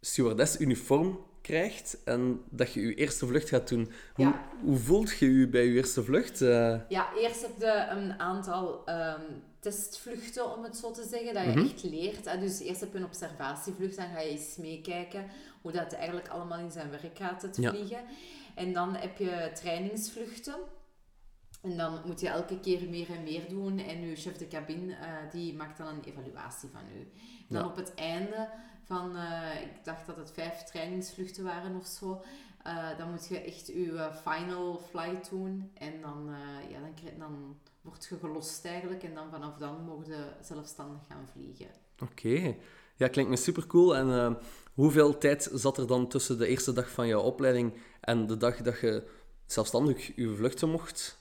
stewardess-uniform 0.01 1.19
krijgt 1.45 1.97
en 2.03 2.41
dat 2.49 2.73
je 2.73 2.81
je 2.81 2.93
eerste 2.93 3.25
vlucht 3.27 3.49
gaat 3.49 3.69
doen. 3.69 3.91
Hoe, 4.13 4.25
Ja. 4.25 4.45
hoe 4.63 4.77
voelt 4.77 5.17
je 5.17 5.37
je 5.39 5.47
bij 5.47 5.65
je 5.65 5.73
eerste 5.73 6.03
vlucht? 6.03 6.41
Eh, 6.41 6.79
Ja, 6.89 7.13
eerst 7.17 7.41
heb 7.41 7.51
je 7.59 7.87
een 7.89 8.19
aantal 8.19 8.85
ehm, 8.85 9.21
testvluchten, 9.59 10.57
om 10.57 10.63
het 10.63 10.77
zo 10.77 10.91
te 10.91 11.03
zeggen, 11.09 11.33
dat 11.33 11.43
je 11.43 11.49
Mhm. 11.49 11.59
echt 11.59 11.83
leert. 11.83 12.25
Hè. 12.25 12.39
Dus 12.39 12.59
eerst 12.59 12.79
heb 12.79 12.91
je 12.91 12.97
een 12.97 13.05
observatievlucht, 13.05 13.95
dan 13.95 14.07
ga 14.13 14.19
je 14.19 14.29
eens 14.29 14.55
meekijken 14.57 15.25
hoe 15.61 15.71
dat 15.71 15.93
eigenlijk 15.93 16.27
allemaal 16.27 16.59
in 16.59 16.71
zijn 16.71 16.89
werk 16.89 17.17
gaat, 17.17 17.41
het 17.41 17.57
Ja. 17.57 17.69
vliegen. 17.69 17.99
En 18.55 18.73
dan 18.73 18.95
heb 18.95 19.17
je 19.17 19.51
trainingsvluchten. 19.53 20.55
En 21.61 21.77
dan 21.77 22.01
moet 22.05 22.21
je 22.21 22.27
elke 22.27 22.59
keer 22.59 22.89
meer 22.89 23.09
en 23.09 23.23
meer 23.23 23.49
doen. 23.49 23.79
En 23.79 24.07
je 24.09 24.15
chef 24.15 24.37
de 24.37 24.47
cabine, 24.47 24.93
eh, 24.93 25.07
die 25.31 25.53
maakt 25.53 25.77
dan 25.77 25.87
een 25.87 26.03
evaluatie 26.03 26.69
van 26.71 26.81
u. 26.95 26.99
En 26.99 27.45
dan 27.49 27.61
Ja. 27.63 27.67
op 27.67 27.75
het 27.75 27.93
einde 27.95 28.49
van, 28.85 29.15
eh, 29.15 29.61
ik 29.61 29.83
dacht 29.83 30.05
dat 30.05 30.15
het 30.15 30.31
vijf 30.31 30.63
trainingsvluchten 30.63 31.43
waren 31.43 31.75
of 31.75 31.85
zo, 31.85 32.21
eh, 32.65 32.97
dan 32.97 33.09
moet 33.09 33.27
je 33.27 33.39
echt 33.39 33.67
je 33.67 33.91
eh, 33.93 34.15
final 34.15 34.81
flight 34.89 35.29
doen. 35.29 35.71
En 35.73 36.01
dan, 36.01 36.29
eh, 36.29 36.71
ja, 36.71 36.79
dan, 36.79 37.19
dan 37.19 37.57
word 37.81 38.05
je 38.09 38.17
gelost 38.17 38.65
eigenlijk. 38.65 39.03
En 39.03 39.13
dan 39.13 39.29
vanaf 39.29 39.57
dan 39.57 39.83
mogen 39.83 40.05
je 40.05 40.27
zelfstandig 40.41 41.01
gaan 41.07 41.27
vliegen. 41.31 41.67
Oké. 41.99 42.55
Ja, 42.95 43.07
klinkt 43.07 43.31
me 43.31 43.37
super 43.37 43.67
cool. 43.67 43.95
En 43.95 44.37
hoeveel 44.73 45.17
tijd 45.17 45.49
zat 45.53 45.77
er 45.77 45.87
dan 45.87 46.07
tussen 46.07 46.37
de 46.37 46.47
eerste 46.47 46.73
dag 46.73 46.89
van 46.89 47.07
jouw 47.07 47.21
opleiding 47.21 47.73
en 48.01 48.27
de 48.27 48.37
dag 48.37 48.61
dat 48.61 48.79
je 48.79 49.07
zelfstandig 49.45 50.15
je 50.15 50.35
vluchten 50.35 50.69
mocht? 50.69 51.17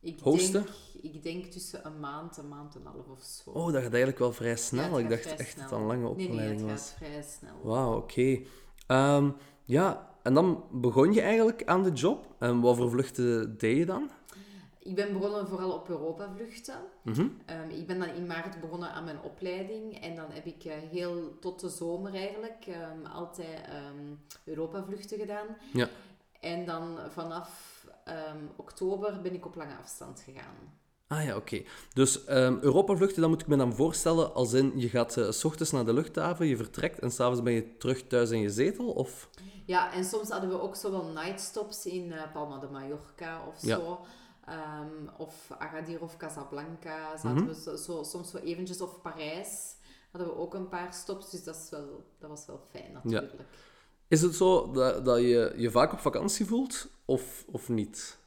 Ik 0.00 0.18
Hosten? 0.20 0.52
denk, 0.52 0.74
ik 1.02 1.22
denk 1.22 1.44
tussen 1.44 1.86
een 1.86 2.00
maand, 2.00 2.36
een 2.36 2.48
maand 2.48 2.74
en 2.74 2.80
een 2.80 2.86
half 2.86 3.08
of 3.08 3.22
zo. 3.22 3.50
Oh, 3.50 3.64
dat 3.72 3.82
gaat 3.82 3.90
eigenlijk 3.90 4.18
wel 4.18 4.32
vrij 4.32 4.56
snel. 4.56 4.98
ik 4.98 5.08
dacht 5.08 5.36
echt 5.36 5.56
dat 5.56 5.64
het 5.70 5.72
een 5.72 5.86
lange 5.86 6.14
Nee, 6.14 6.14
nee, 6.14 6.26
opleiding 6.28 6.60
het 6.60 6.70
was. 6.70 6.88
gaat 6.88 6.96
vrij 6.96 7.22
snel. 7.22 7.54
Wauw, 7.62 7.96
oké. 7.96 8.40
Ehm, 8.86 9.30
ja, 9.64 10.10
en 10.22 10.34
dan 10.34 10.64
begon 10.70 11.12
je 11.12 11.20
eigenlijk 11.20 11.64
aan 11.64 11.82
de 11.82 11.90
job. 11.92 12.34
En 12.38 12.60
wat 12.60 12.76
voor 12.76 12.90
vluchten 12.90 13.58
deed 13.58 13.76
je 13.76 13.86
dan? 13.86 14.10
Ik 14.78 14.94
ben 14.94 15.12
begonnen 15.12 15.48
vooral 15.48 15.72
op 15.72 15.88
Europa-vluchten. 15.88 16.74
Mhm. 17.02 17.26
Ehm, 17.46 17.70
ik 17.70 17.86
ben 17.86 17.98
dan 17.98 18.08
in 18.08 18.26
maart 18.26 18.60
begonnen 18.60 18.90
aan 18.92 19.04
mijn 19.04 19.20
opleiding 19.22 20.00
en 20.00 20.16
dan 20.16 20.30
heb 20.30 20.46
ik 20.46 20.64
eh, 20.64 20.72
heel 20.90 21.38
tot 21.38 21.60
de 21.60 21.68
zomer 21.68 22.14
eigenlijk 22.14 22.64
ehm, 22.66 23.06
altijd 23.12 23.60
Europa-vluchten 24.44 25.18
gedaan. 25.18 25.46
Ja. 25.72 25.88
En 26.40 26.64
dan 26.66 26.98
vanaf 27.10 27.70
oktober 28.56 29.20
ben 29.22 29.34
ik 29.34 29.46
op 29.46 29.54
lange 29.54 29.76
afstand 29.82 30.20
gegaan. 30.20 30.54
Ah 31.12 31.24
ja, 31.24 31.36
oké. 31.36 31.62
Dus 31.92 32.24
ehm 32.24 32.56
Europa-vluchten, 32.60 33.20
dat 33.20 33.30
moet 33.30 33.40
ik 33.40 33.46
me 33.46 33.56
dan 33.56 33.74
voorstellen 33.74 34.34
als 34.34 34.52
in 34.52 34.72
je 34.76 34.88
gaat 34.88 35.16
eh, 35.16 35.30
s 35.30 35.44
ochtends 35.44 35.72
naar 35.72 35.84
de 35.84 35.92
luchthaven, 35.92 36.46
je 36.46 36.56
vertrekt 36.56 36.98
en 36.98 37.10
s'avonds 37.10 37.42
ben 37.42 37.52
je 37.52 37.76
terug 37.76 38.06
thuis 38.06 38.30
in 38.30 38.38
je 38.40 38.50
zetel? 38.50 38.90
Of? 38.90 39.28
Ja, 39.66 39.92
en 39.92 40.04
soms 40.04 40.28
hadden 40.28 40.50
we 40.50 40.60
ook 40.60 40.76
zo 40.76 40.90
wel 40.90 41.04
nightstops 41.04 41.86
in 41.86 42.12
eh, 42.12 42.32
Palma 42.32 42.58
de 42.58 42.66
Mallorca 42.68 43.46
of 43.46 43.62
Ja. 43.62 43.76
zo. 43.76 44.00
Ehm, 44.46 45.08
of 45.18 45.34
Agadir 45.58 46.00
of 46.02 46.16
Casablanca. 46.16 47.16
Zaten 47.16 47.34
Mhm. 47.34 47.46
we 47.46 47.54
zo, 47.60 47.76
zo, 47.76 48.02
soms 48.02 48.30
zo 48.30 48.36
eventjes. 48.36 48.80
Of 48.80 49.00
Parijs 49.02 49.74
hadden 50.10 50.30
we 50.30 50.36
ook 50.38 50.54
een 50.54 50.68
paar 50.68 50.92
stops. 50.94 51.30
Dus 51.30 51.44
dat, 51.44 51.54
is 51.54 51.70
wel, 51.70 52.04
dat 52.18 52.30
was 52.30 52.46
wel 52.46 52.60
fijn 52.70 52.92
natuurlijk. 52.92 53.32
Is 54.08 54.22
het 54.22 54.34
zo 54.34 54.70
dat, 54.70 55.04
dat 55.04 55.18
je 55.18 55.52
je 55.56 55.70
vaak 55.70 55.92
op 55.92 55.98
vakantie 55.98 56.46
voelt 56.46 56.88
of, 57.04 57.44
of 57.50 57.68
niet? 57.68 58.18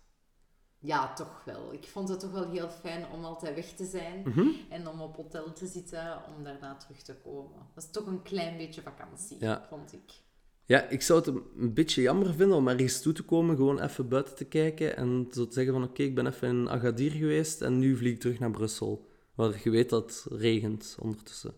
Ja, 0.85 1.13
toch 1.13 1.41
wel. 1.45 1.73
Ik 1.73 1.83
vond 1.87 2.09
het 2.09 2.19
toch 2.19 2.31
wel 2.31 2.49
heel 2.51 2.69
fijn 2.69 3.05
om 3.13 3.23
altijd 3.25 3.55
weg 3.55 3.65
te 3.67 3.85
zijn 3.85 4.21
Mhm. 4.25 4.47
en 4.69 4.87
om 4.87 5.01
op 5.01 5.15
hotel 5.15 5.53
te 5.53 5.67
zitten 5.67 6.17
om 6.37 6.43
daarna 6.43 6.75
terug 6.75 7.01
te 7.01 7.15
komen. 7.23 7.67
Dat 7.73 7.83
is 7.83 7.89
toch 7.91 8.05
een 8.05 8.21
klein 8.21 8.57
beetje 8.57 8.81
vakantie, 8.81 9.37
Ja. 9.39 9.65
vond 9.69 9.93
ik. 9.93 10.23
Ja, 10.65 10.81
ik 10.89 11.01
zou 11.01 11.19
het 11.19 11.27
een 11.57 11.73
beetje 11.73 12.01
jammer 12.01 12.33
vinden 12.33 12.57
om 12.57 12.67
ergens 12.67 13.01
toe 13.01 13.13
te 13.13 13.23
komen, 13.23 13.55
gewoon 13.55 13.79
even 13.81 14.07
buiten 14.09 14.35
te 14.35 14.45
kijken 14.45 14.97
en 14.97 15.27
zo 15.31 15.47
te 15.47 15.53
zeggen 15.53 15.73
van 15.73 15.83
oké, 15.83 16.03
ik 16.03 16.15
ben 16.15 16.27
even 16.27 16.47
in 16.49 16.69
Agadir 16.69 17.11
geweest 17.11 17.61
en 17.61 17.79
nu 17.79 17.97
vlieg 17.97 18.13
ik 18.13 18.19
terug 18.19 18.39
naar 18.39 18.51
Brussel. 18.51 19.07
Waar 19.35 19.59
je 19.63 19.69
weet 19.69 19.89
dat 19.89 20.03
het 20.23 20.39
regent 20.39 20.97
ondertussen. 21.01 21.53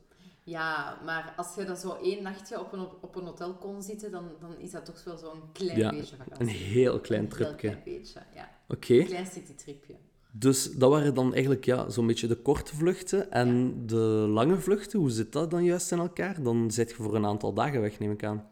Ja, 0.47 0.97
maar 1.05 1.33
als 1.37 1.55
je 1.55 1.63
dan 1.63 1.77
zo 1.77 1.97
één 2.03 2.23
nachtje 2.23 2.59
op 2.59 2.73
een, 2.73 2.87
op 3.01 3.15
een 3.15 3.23
hotel 3.23 3.53
kon 3.53 3.81
zitten, 3.81 4.11
dan, 4.11 4.29
dan 4.39 4.57
is 4.57 4.71
dat 4.71 4.85
toch 4.85 5.03
wel 5.03 5.17
zo'n 5.17 5.41
klein 5.53 5.77
Ja, 5.77 5.89
beetje 5.89 6.15
vakantie. 6.15 6.39
Een 6.45 6.61
heel 6.61 6.99
klein 6.99 7.21
Een 7.23 7.29
tripje. 7.29 7.55
klein 7.55 7.81
beetje, 7.83 8.19
ja. 8.35 8.49
Oké, 8.67 8.93
Een 8.93 9.05
klein 9.05 9.25
citytripje. 9.25 9.95
dus 10.31 10.71
dat 10.71 10.89
waren 10.91 11.13
dan 11.13 11.31
eigenlijk 11.33 11.65
ja, 11.65 11.89
zo'n 11.89 12.07
beetje 12.07 12.27
de 12.27 12.35
korte 12.35 12.75
vluchten. 12.75 13.31
En 13.31 13.81
de 13.87 13.95
lange 14.29 14.57
vluchten, 14.59 14.99
hoe 14.99 15.09
zit 15.09 15.31
dat 15.31 15.51
dan 15.51 15.63
juist 15.63 15.91
in 15.91 15.99
elkaar? 15.99 16.43
Dan 16.43 16.71
zit 16.71 16.89
je 16.89 16.95
voor 16.95 17.15
een 17.15 17.25
aantal 17.25 17.53
dagen 17.53 17.81
weg, 17.81 17.99
neem 17.99 18.11
ik 18.11 18.23
aan. 18.23 18.47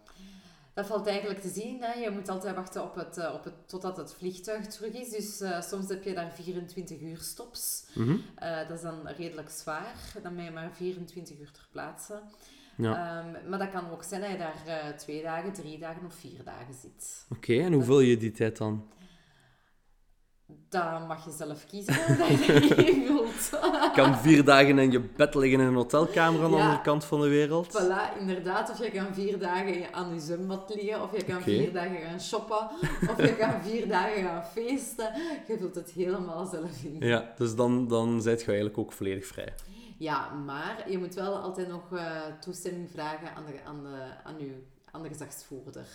Dat 0.76 0.86
valt 0.86 1.08
eigenlijk 1.08 1.40
te 1.40 1.50
zien. 1.50 1.82
Hè. 1.82 1.94
Je 2.00 2.10
moet 2.10 2.30
altijd 2.30 2.56
wachten 2.56 2.84
op 2.84 2.96
het, 2.96 3.18
eh, 3.18 3.34
op 3.34 3.44
het, 3.44 3.54
totdat 3.66 3.98
het 3.98 4.14
vliegtuig 4.14 4.68
terug 4.68 4.94
is. 4.94 5.10
Dus 5.10 5.42
eh, 5.42 5.62
soms 5.62 5.90
heb 5.90 6.04
je 6.04 6.14
daar 6.14 6.32
24 6.32 7.02
uur 7.02 7.18
stops. 7.18 7.86
Mhm. 7.94 8.18
Eh, 8.36 8.68
dat 8.68 8.78
is 8.78 8.82
dan 8.82 9.08
redelijk 9.08 9.50
zwaar. 9.50 9.96
Dan 10.24 10.36
ben 10.36 10.44
je 10.44 10.52
maar 10.52 10.74
24 10.74 11.40
uur 11.40 11.52
ter 11.52 11.68
plaatse. 11.72 12.22
Ja. 12.78 13.24
Ehm, 13.24 13.50
maar 13.50 13.60
dat 13.60 13.72
kan 13.72 13.92
ook 13.92 14.04
zijn 14.04 14.22
dat 14.22 14.32
je 14.32 14.38
daar 14.38 14.98
twee 14.98 15.22
dagen, 15.22 15.54
drie 15.54 15.80
dagen 15.80 16.06
of 16.06 16.14
vier 16.14 16.44
dagen 16.44 16.74
zit. 16.74 17.26
Oké, 17.30 17.54
en 17.62 17.74
hoe 17.74 17.84
vul 17.84 18.00
je 18.00 18.18
die 18.18 18.32
tijd 18.32 18.58
dan? 18.58 18.88
Dan 20.70 21.08
mag 21.08 21.26
je 21.26 21.32
zelf 21.32 21.66
kiezen 21.66 21.94
dat 22.18 22.46
je. 22.46 22.54
Je 22.76 23.92
kan 23.94 24.18
vier 24.18 24.44
dagen 24.44 24.80
in 24.80 24.92
je 24.92 25.00
bed 25.00 25.36
liggen 25.36 25.60
in 25.60 25.66
een 25.68 25.76
hotelkamer 25.76 26.44
aan 26.44 26.52
de 26.52 26.58
Ja. 26.58 26.64
andere 26.64 26.82
kant 26.82 27.06
van 27.06 27.22
de 27.22 27.28
wereld. 27.28 27.82
Voilà, 27.82 28.20
inderdaad. 28.20 28.70
Of 28.70 28.84
je 28.84 28.92
kan 28.92 29.14
vier 29.14 29.40
dagen 29.40 29.94
aan 29.94 30.14
je 30.14 30.20
zwembad 30.20 30.74
liggen, 30.76 31.02
of 31.04 31.16
je 31.18 31.24
kan 31.24 31.42
vier 31.42 31.74
dagen 31.74 31.98
gaan 31.98 32.22
shoppen, 32.22 32.70
of 33.10 33.18
je 33.22 33.36
kan 33.36 33.62
vier 33.64 33.88
dagen 33.88 34.24
gaan 34.24 34.44
feesten. 34.46 35.12
Je 35.48 35.58
vult 35.58 35.76
het 35.76 35.92
helemaal 35.92 36.46
zelf 36.46 36.84
in. 36.84 37.08
Ja, 37.08 37.34
dus 37.38 37.56
dan, 37.56 37.88
dan 37.88 38.22
zijt 38.22 38.40
je 38.40 38.46
eigenlijk 38.46 38.78
ook 38.78 38.94
volledig 38.94 39.26
vrij. 39.26 39.54
Ja, 39.98 40.30
maar 40.30 40.90
je 40.90 40.98
moet 40.98 41.14
wel 41.14 41.36
altijd 41.36 41.68
nog 41.68 41.94
eh, 41.94 42.22
toestemming 42.40 42.90
vragen 42.92 43.28
aan 43.36 43.46
de, 43.46 43.54
aan, 43.68 43.84
de, 43.84 44.04
aan, 44.24 44.36
uw, 44.40 44.54
aan 44.92 45.02
de 45.02 45.08
gezagsvoerder. 45.08 45.86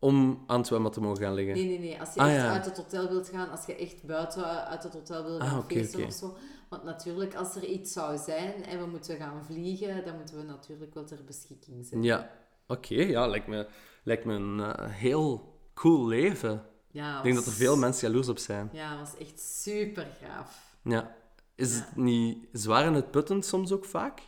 Om 0.00 0.44
aan 0.46 0.58
het 0.58 0.66
zwembad 0.66 0.92
te 0.92 1.00
mogen 1.00 1.22
gaan 1.24 1.34
liggen. 1.34 1.54
Nee, 1.54 1.66
nee, 1.66 1.78
nee. 1.78 2.00
Als 2.00 2.14
je 2.14 2.20
Ah, 2.20 2.34
echt 2.34 2.42
ja. 2.44 2.52
uit 2.52 2.64
het 2.64 2.76
hotel 2.76 3.08
wilt 3.08 3.28
gaan, 3.28 3.50
als 3.50 3.66
je 3.66 3.76
echt 3.76 4.04
buiten 4.04 4.66
uit 4.66 4.82
het 4.82 4.92
hotel 4.92 5.24
wilt 5.24 5.40
Ah, 5.40 5.48
gaan 5.50 5.58
oké, 5.58 5.74
feesten 5.74 6.04
of 6.04 6.12
zo. 6.12 6.36
Want 6.68 6.84
natuurlijk, 6.84 7.34
als 7.34 7.54
er 7.56 7.64
iets 7.64 7.92
zou 7.92 8.18
zijn 8.18 8.64
en 8.64 8.78
we 8.78 8.86
moeten 8.86 9.16
gaan 9.16 9.44
vliegen, 9.44 10.04
dan 10.04 10.16
moeten 10.16 10.36
we 10.36 10.42
natuurlijk 10.42 10.94
wel 10.94 11.04
ter 11.04 11.24
beschikking 11.26 11.86
zijn. 11.86 12.02
Ja, 12.02 12.30
oké. 12.66 12.94
ja, 12.94 13.26
lijkt 13.26 13.46
me, 13.46 13.66
lijkt 14.02 14.24
me 14.24 14.34
een 14.34 14.60
eh, 14.60 14.86
heel 14.90 15.58
cool 15.74 16.06
leven. 16.06 16.64
Ja, 16.90 17.16
Ik 17.16 17.22
denk 17.22 17.34
dat 17.34 17.46
er 17.46 17.52
veel 17.52 17.76
mensen 17.76 18.08
jaloers 18.08 18.28
op 18.28 18.38
zijn. 18.38 18.68
Ja, 18.72 18.90
dat 18.98 19.08
was 19.10 19.20
echt 19.26 19.40
super 19.40 20.06
gaaf. 20.22 20.76
Ja. 20.82 21.14
Is 21.54 21.76
Ja. 21.76 21.84
het 21.84 21.96
niet 21.96 22.46
zwaar 22.52 22.84
en 22.84 22.94
uitputtend 22.94 23.44
soms 23.44 23.72
ook 23.72 23.84
vaak? 23.84 24.20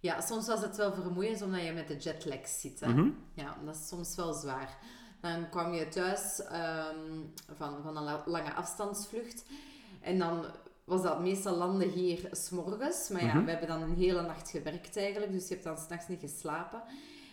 Ja, 0.00 0.20
soms 0.20 0.46
was 0.46 0.60
het 0.60 0.76
wel 0.76 0.92
vermoeiend 0.92 1.42
omdat 1.42 1.62
je 1.64 1.72
met 1.72 1.88
de 1.88 1.96
jetlag 1.96 2.48
zit. 2.48 2.80
Hè? 2.80 2.88
Mhm. 2.88 3.10
Ja, 3.34 3.56
dat 3.64 3.74
is 3.76 3.88
soms 3.88 4.14
wel 4.14 4.32
zwaar. 4.32 4.78
Dan 5.20 5.48
kwam 5.50 5.72
je 5.72 5.88
thuis 5.88 6.42
ehm, 6.42 7.20
van, 7.56 7.82
van 7.82 7.96
een 7.96 8.02
la- 8.02 8.22
lange 8.26 8.54
afstandsvlucht. 8.54 9.44
En 10.00 10.18
dan 10.18 10.44
was 10.84 11.02
dat 11.02 11.20
meestal 11.20 11.56
landen 11.56 11.88
hier 11.88 12.28
s'morgens. 12.30 13.08
Maar 13.08 13.24
ja, 13.24 13.34
Mhm. 13.34 13.44
we 13.44 13.50
hebben 13.50 13.68
dan 13.68 13.82
een 13.82 13.94
hele 13.96 14.22
nacht 14.22 14.50
gewerkt 14.50 14.96
eigenlijk. 14.96 15.32
Dus 15.32 15.48
je 15.48 15.52
hebt 15.54 15.64
dan 15.66 15.76
s'nachts 15.78 16.08
niet 16.08 16.20
geslapen. 16.20 16.82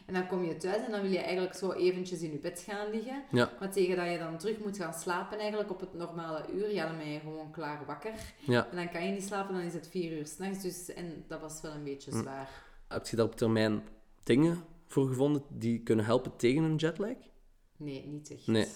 En 0.05 0.13
dan 0.13 0.27
kom 0.27 0.43
je 0.43 0.57
thuis 0.57 0.85
en 0.85 0.91
dan 0.91 1.01
wil 1.01 1.11
je 1.11 1.19
eigenlijk 1.19 1.55
zo 1.55 1.71
eventjes 1.71 2.21
in 2.21 2.31
je 2.31 2.37
bed 2.37 2.59
gaan 2.67 2.89
liggen. 2.89 3.23
Ja. 3.31 3.51
Maar 3.59 3.71
tegen 3.71 3.95
dat 3.95 4.11
je 4.11 4.17
dan 4.17 4.37
terug 4.37 4.57
moet 4.59 4.77
gaan 4.77 4.93
slapen 4.93 5.39
eigenlijk 5.39 5.69
op 5.71 5.79
het 5.79 5.93
normale 5.93 6.45
uur, 6.53 6.73
ja, 6.73 6.87
dan 6.87 6.97
ben 6.97 7.09
je 7.09 7.19
gewoon 7.19 7.51
klaar 7.51 7.85
wakker. 7.85 8.13
Ja. 8.39 8.67
En 8.69 8.75
dan 8.75 8.89
kan 8.91 9.05
je 9.05 9.11
niet 9.11 9.23
slapen, 9.23 9.53
dan 9.53 9.63
is 9.63 9.73
het 9.73 9.87
vier 9.87 10.17
uur 10.17 10.25
s'nachts. 10.27 10.61
Dus, 10.61 10.93
en 10.93 11.23
dat 11.27 11.41
was 11.41 11.61
wel 11.61 11.71
een 11.71 11.83
beetje 11.83 12.11
Hm. 12.11 12.17
zwaar. 12.17 12.49
Heb 12.87 13.07
je 13.07 13.15
daar 13.15 13.25
op 13.25 13.35
termijn 13.35 13.83
dingen 14.23 14.63
voor 14.87 15.07
gevonden 15.07 15.43
die 15.49 15.79
kunnen 15.83 16.05
helpen 16.05 16.35
tegen 16.35 16.63
een 16.63 16.75
jetlag? 16.75 17.15
Nee, 17.77 18.05
niet 18.07 18.31
echt. 18.31 18.47
Nee. 18.47 18.67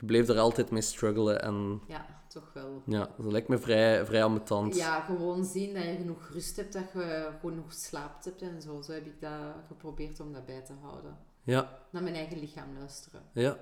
Je 0.00 0.06
bleef 0.06 0.28
er 0.28 0.38
altijd 0.38 0.70
mee 0.70 0.82
struggelen 0.82 1.42
en 1.42 1.80
Ja, 1.88 2.06
toch 2.28 2.52
wel. 2.52 2.82
ja, 2.86 3.14
dat 3.18 3.32
lijkt 3.32 3.48
me 3.48 3.58
vrij, 3.58 4.04
vrij 4.06 4.24
ambetant. 4.24 4.76
Ja, 4.76 5.00
gewoon 5.00 5.44
zien 5.44 5.74
dat 5.74 5.82
je 5.82 5.96
genoeg 5.96 6.28
rust 6.32 6.56
hebt, 6.56 6.72
dat 6.72 6.82
je 6.92 7.30
genoeg 7.40 7.72
slaapt 7.72 8.24
hebt 8.24 8.42
en 8.42 8.62
zo. 8.62 8.82
Zo 8.82 8.92
heb 8.92 9.06
ik 9.06 9.20
dat 9.20 9.54
geprobeerd 9.66 10.20
om 10.20 10.32
dat 10.32 10.46
bij 10.46 10.62
te 10.62 10.72
houden. 10.82 11.16
Ja, 11.42 11.78
Naar 11.90 12.02
mijn 12.02 12.14
eigen 12.14 12.38
lichaam 12.38 12.68
luisteren. 12.78 13.22
Ja, 13.32 13.58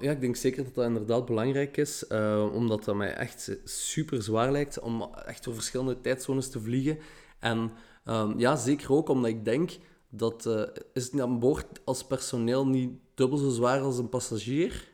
ja, 0.00 0.10
ik 0.10 0.20
denk 0.20 0.36
zeker 0.36 0.64
dat 0.64 0.74
dat 0.74 0.84
inderdaad 0.86 1.24
belangrijk 1.26 1.76
is, 1.76 2.06
eh, 2.06 2.48
omdat 2.52 2.84
dat 2.84 2.94
mij 2.94 3.14
echt 3.14 3.58
super 3.64 4.22
zwaar 4.22 4.52
lijkt 4.52 4.80
om 4.80 5.14
echt 5.26 5.44
door 5.44 5.54
verschillende 5.54 6.00
tijdzones 6.00 6.50
te 6.50 6.60
vliegen. 6.60 6.98
En 7.38 7.70
ehm, 8.04 8.38
ja, 8.38 8.56
zeker 8.56 8.92
ook 8.92 9.08
omdat 9.08 9.30
ik 9.30 9.44
denk 9.44 9.78
dat 10.08 10.46
eh, 10.46 10.62
is 10.92 11.10
het 11.10 11.20
aan 11.20 11.38
boord 11.38 11.80
als 11.84 12.04
personeel 12.06 12.66
niet 12.66 12.98
dubbel 13.14 13.38
zo 13.38 13.50
zwaar 13.50 13.80
als 13.80 13.98
een 13.98 14.08
passagier. 14.08 14.88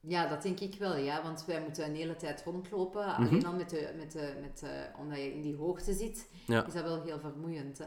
Ja, 0.00 0.28
dat 0.28 0.42
denk 0.42 0.60
ik 0.60 0.74
wel, 0.78 0.96
ja. 0.96 1.22
Want 1.22 1.44
wij 1.46 1.60
moeten 1.62 1.84
een 1.84 1.94
hele 1.94 2.16
tijd 2.16 2.42
rondlopen. 2.44 3.06
Mhm. 3.06 3.22
Alleen 3.22 3.46
al 3.46 3.52
met 3.52 3.70
de, 3.70 3.92
met 3.96 4.12
de, 4.12 4.32
met 4.40 4.58
de, 4.58 4.86
omdat 4.98 5.18
je 5.18 5.32
in 5.34 5.42
die 5.42 5.56
hoogte 5.56 5.92
zit, 5.94 6.28
Ja. 6.46 6.66
is 6.66 6.72
dat 6.72 6.82
wel 6.82 7.02
heel 7.02 7.20
vermoeiend, 7.20 7.78
hè. 7.78 7.86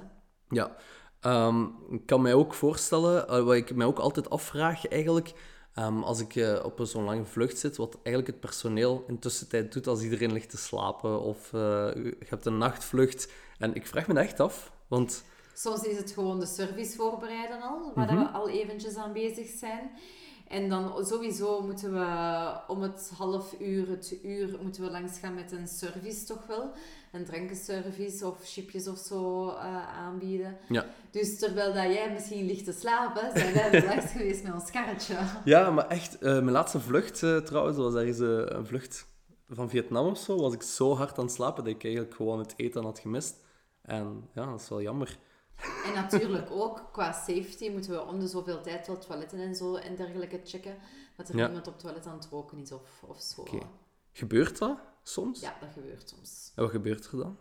Ja, 0.50 0.76
Ehm, 1.20 1.66
ik 1.90 2.06
kan 2.06 2.22
mij 2.22 2.34
ook 2.34 2.54
voorstellen, 2.54 3.28
eh, 3.28 3.44
wat 3.44 3.56
ik 3.56 3.76
mij 3.76 3.86
ook 3.86 4.00
altijd 4.00 4.30
afvraag 4.30 4.88
eigenlijk, 4.88 5.34
ehm, 5.74 6.02
als 6.04 6.20
ik 6.20 6.36
eh, 6.36 6.60
op 6.64 6.80
zo'n 6.84 7.04
lange 7.04 7.26
vlucht 7.26 7.58
zit, 7.58 7.78
wat 7.78 7.94
eigenlijk 8.04 8.28
het 8.28 8.40
personeel 8.40 9.04
in 9.08 9.20
tussentijd 9.20 9.74
doet 9.74 9.88
als 9.88 10.02
iedereen 10.02 10.32
ligt 10.32 10.50
te 10.50 10.58
slapen 10.58 11.22
of 11.22 11.54
eh, 11.54 11.60
je 11.94 12.16
hebt 12.30 12.46
een 12.46 12.58
nachtvlucht. 12.58 13.32
En 13.58 13.76
ik 13.76 13.88
vraag 13.88 14.08
me 14.08 14.14
dat 14.14 14.24
echt 14.24 14.40
af, 14.40 14.72
want 14.88 15.24
Soms 15.54 15.84
is 15.84 15.98
het 15.98 16.12
gewoon 16.12 16.40
de 16.40 16.46
service 16.46 16.96
voorbereiden 16.96 17.62
al, 17.62 17.92
waar 17.96 18.14
Mhm. 18.14 18.24
we 18.24 18.30
al 18.30 18.50
eventjes 18.50 18.96
aan 18.96 19.14
bezig 19.14 19.50
zijn. 19.50 19.92
En 20.52 20.70
dan 20.70 21.06
sowieso 21.06 21.62
moeten 21.62 21.94
we 21.94 22.52
om 22.68 22.82
het 22.82 23.12
half 23.18 23.56
uur, 23.60 23.90
het 23.90 24.18
uur, 24.24 24.58
moeten 24.62 24.84
we 24.84 24.92
langs 24.92 25.20
gaan 25.20 25.34
met 25.34 25.52
een 25.52 25.68
service 25.68 26.26
toch 26.26 26.46
wel. 26.48 26.72
Een 27.12 27.26
drankenservice 27.26 28.28
of 28.28 28.38
chipjes 28.44 28.88
of 28.88 28.98
zo 28.98 29.50
eh, 29.50 29.98
aanbieden. 29.98 30.58
ja. 30.70 30.86
Dus 31.12 31.40
terwijl 31.40 31.74
dat 31.74 31.84
jij 31.84 32.12
misschien 32.12 32.46
ligt 32.46 32.66
te 32.66 32.72
slapen, 32.72 33.32
zijn 33.34 33.54
wij 33.54 33.72
er 33.72 33.86
langs 33.96 34.12
geweest 34.12 34.44
met 34.44 34.54
ons 34.54 34.72
karretje. 34.72 35.18
Ja, 35.46 35.70
maar 35.70 35.88
echt, 35.88 36.18
eh, 36.18 36.32
mijn 36.32 36.52
laatste 36.52 36.80
vlucht 36.80 37.24
eh, 37.24 37.38
trouwens, 37.38 37.78
was 37.78 37.94
ergens 37.94 38.20
een 38.20 38.66
vlucht 38.66 39.08
van 39.50 39.70
Vietnam 39.70 40.06
of 40.06 40.18
zo, 40.18 40.38
was 40.38 40.54
ik 40.54 40.62
zo 40.62 40.96
hard 40.96 41.18
aan 41.18 41.26
het 41.26 41.34
slapen 41.34 41.64
dat 41.64 41.74
ik 41.74 41.84
eigenlijk 41.84 42.16
gewoon 42.16 42.40
het 42.40 42.54
eten 42.58 42.84
had 42.84 43.00
gemist. 43.00 43.36
En 43.82 44.30
ja, 44.34 44.46
dat 44.46 44.62
is 44.62 44.70
wel 44.70 44.82
jammer. 44.82 45.18
En 45.86 45.94
natuurlijk 45.94 46.52
ook 46.52 46.90
qua 46.92 47.12
safety 47.12 47.70
moeten 47.70 47.92
we 47.92 48.02
om 48.06 48.20
de 48.20 48.28
zoveel 48.28 48.62
tijd 48.62 48.88
wel 48.88 48.98
toiletten 48.98 49.40
en 49.40 49.56
zo 49.56 49.76
en 49.76 49.96
dergelijke 49.96 50.42
checken. 50.44 50.78
Dat 51.18 51.30
er 51.30 51.36
Ja. 51.36 51.46
niemand 51.46 51.68
op 51.68 51.74
het 51.74 51.82
toilet 51.82 52.06
aan 52.06 52.16
het 52.18 52.28
roken 52.32 52.58
is 52.58 52.72
of, 52.72 53.04
of 53.08 53.22
zo. 53.22 53.42
Oké. 53.42 53.60
Gebeurt 54.12 54.58
dat 54.58 54.78
soms? 55.04 55.40
Ja, 55.40 55.58
dat 55.60 55.70
gebeurt 55.74 56.10
soms. 56.10 56.52
En 56.56 56.62
wat 56.64 56.72
gebeurt 56.72 57.06
er 57.12 57.18
dan? 57.18 57.38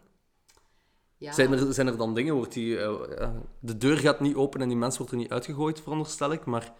Ja. 1.16 1.32
Zijn, 1.32 1.52
er, 1.52 1.74
zijn 1.74 1.86
er 1.86 1.96
dan 1.96 2.14
dingen, 2.14 2.34
wordt 2.34 2.52
die, 2.52 2.78
eh, 2.80 3.30
de 3.58 3.76
deur 3.76 3.96
gaat 3.98 4.20
niet 4.20 4.34
open 4.34 4.60
en 4.60 4.68
die 4.68 4.76
mens 4.76 4.96
wordt 4.96 5.12
er 5.12 5.18
niet 5.18 5.30
uitgegooid, 5.30 5.80
veronderstel 5.80 6.32
ik, 6.32 6.44
maar... 6.44 6.74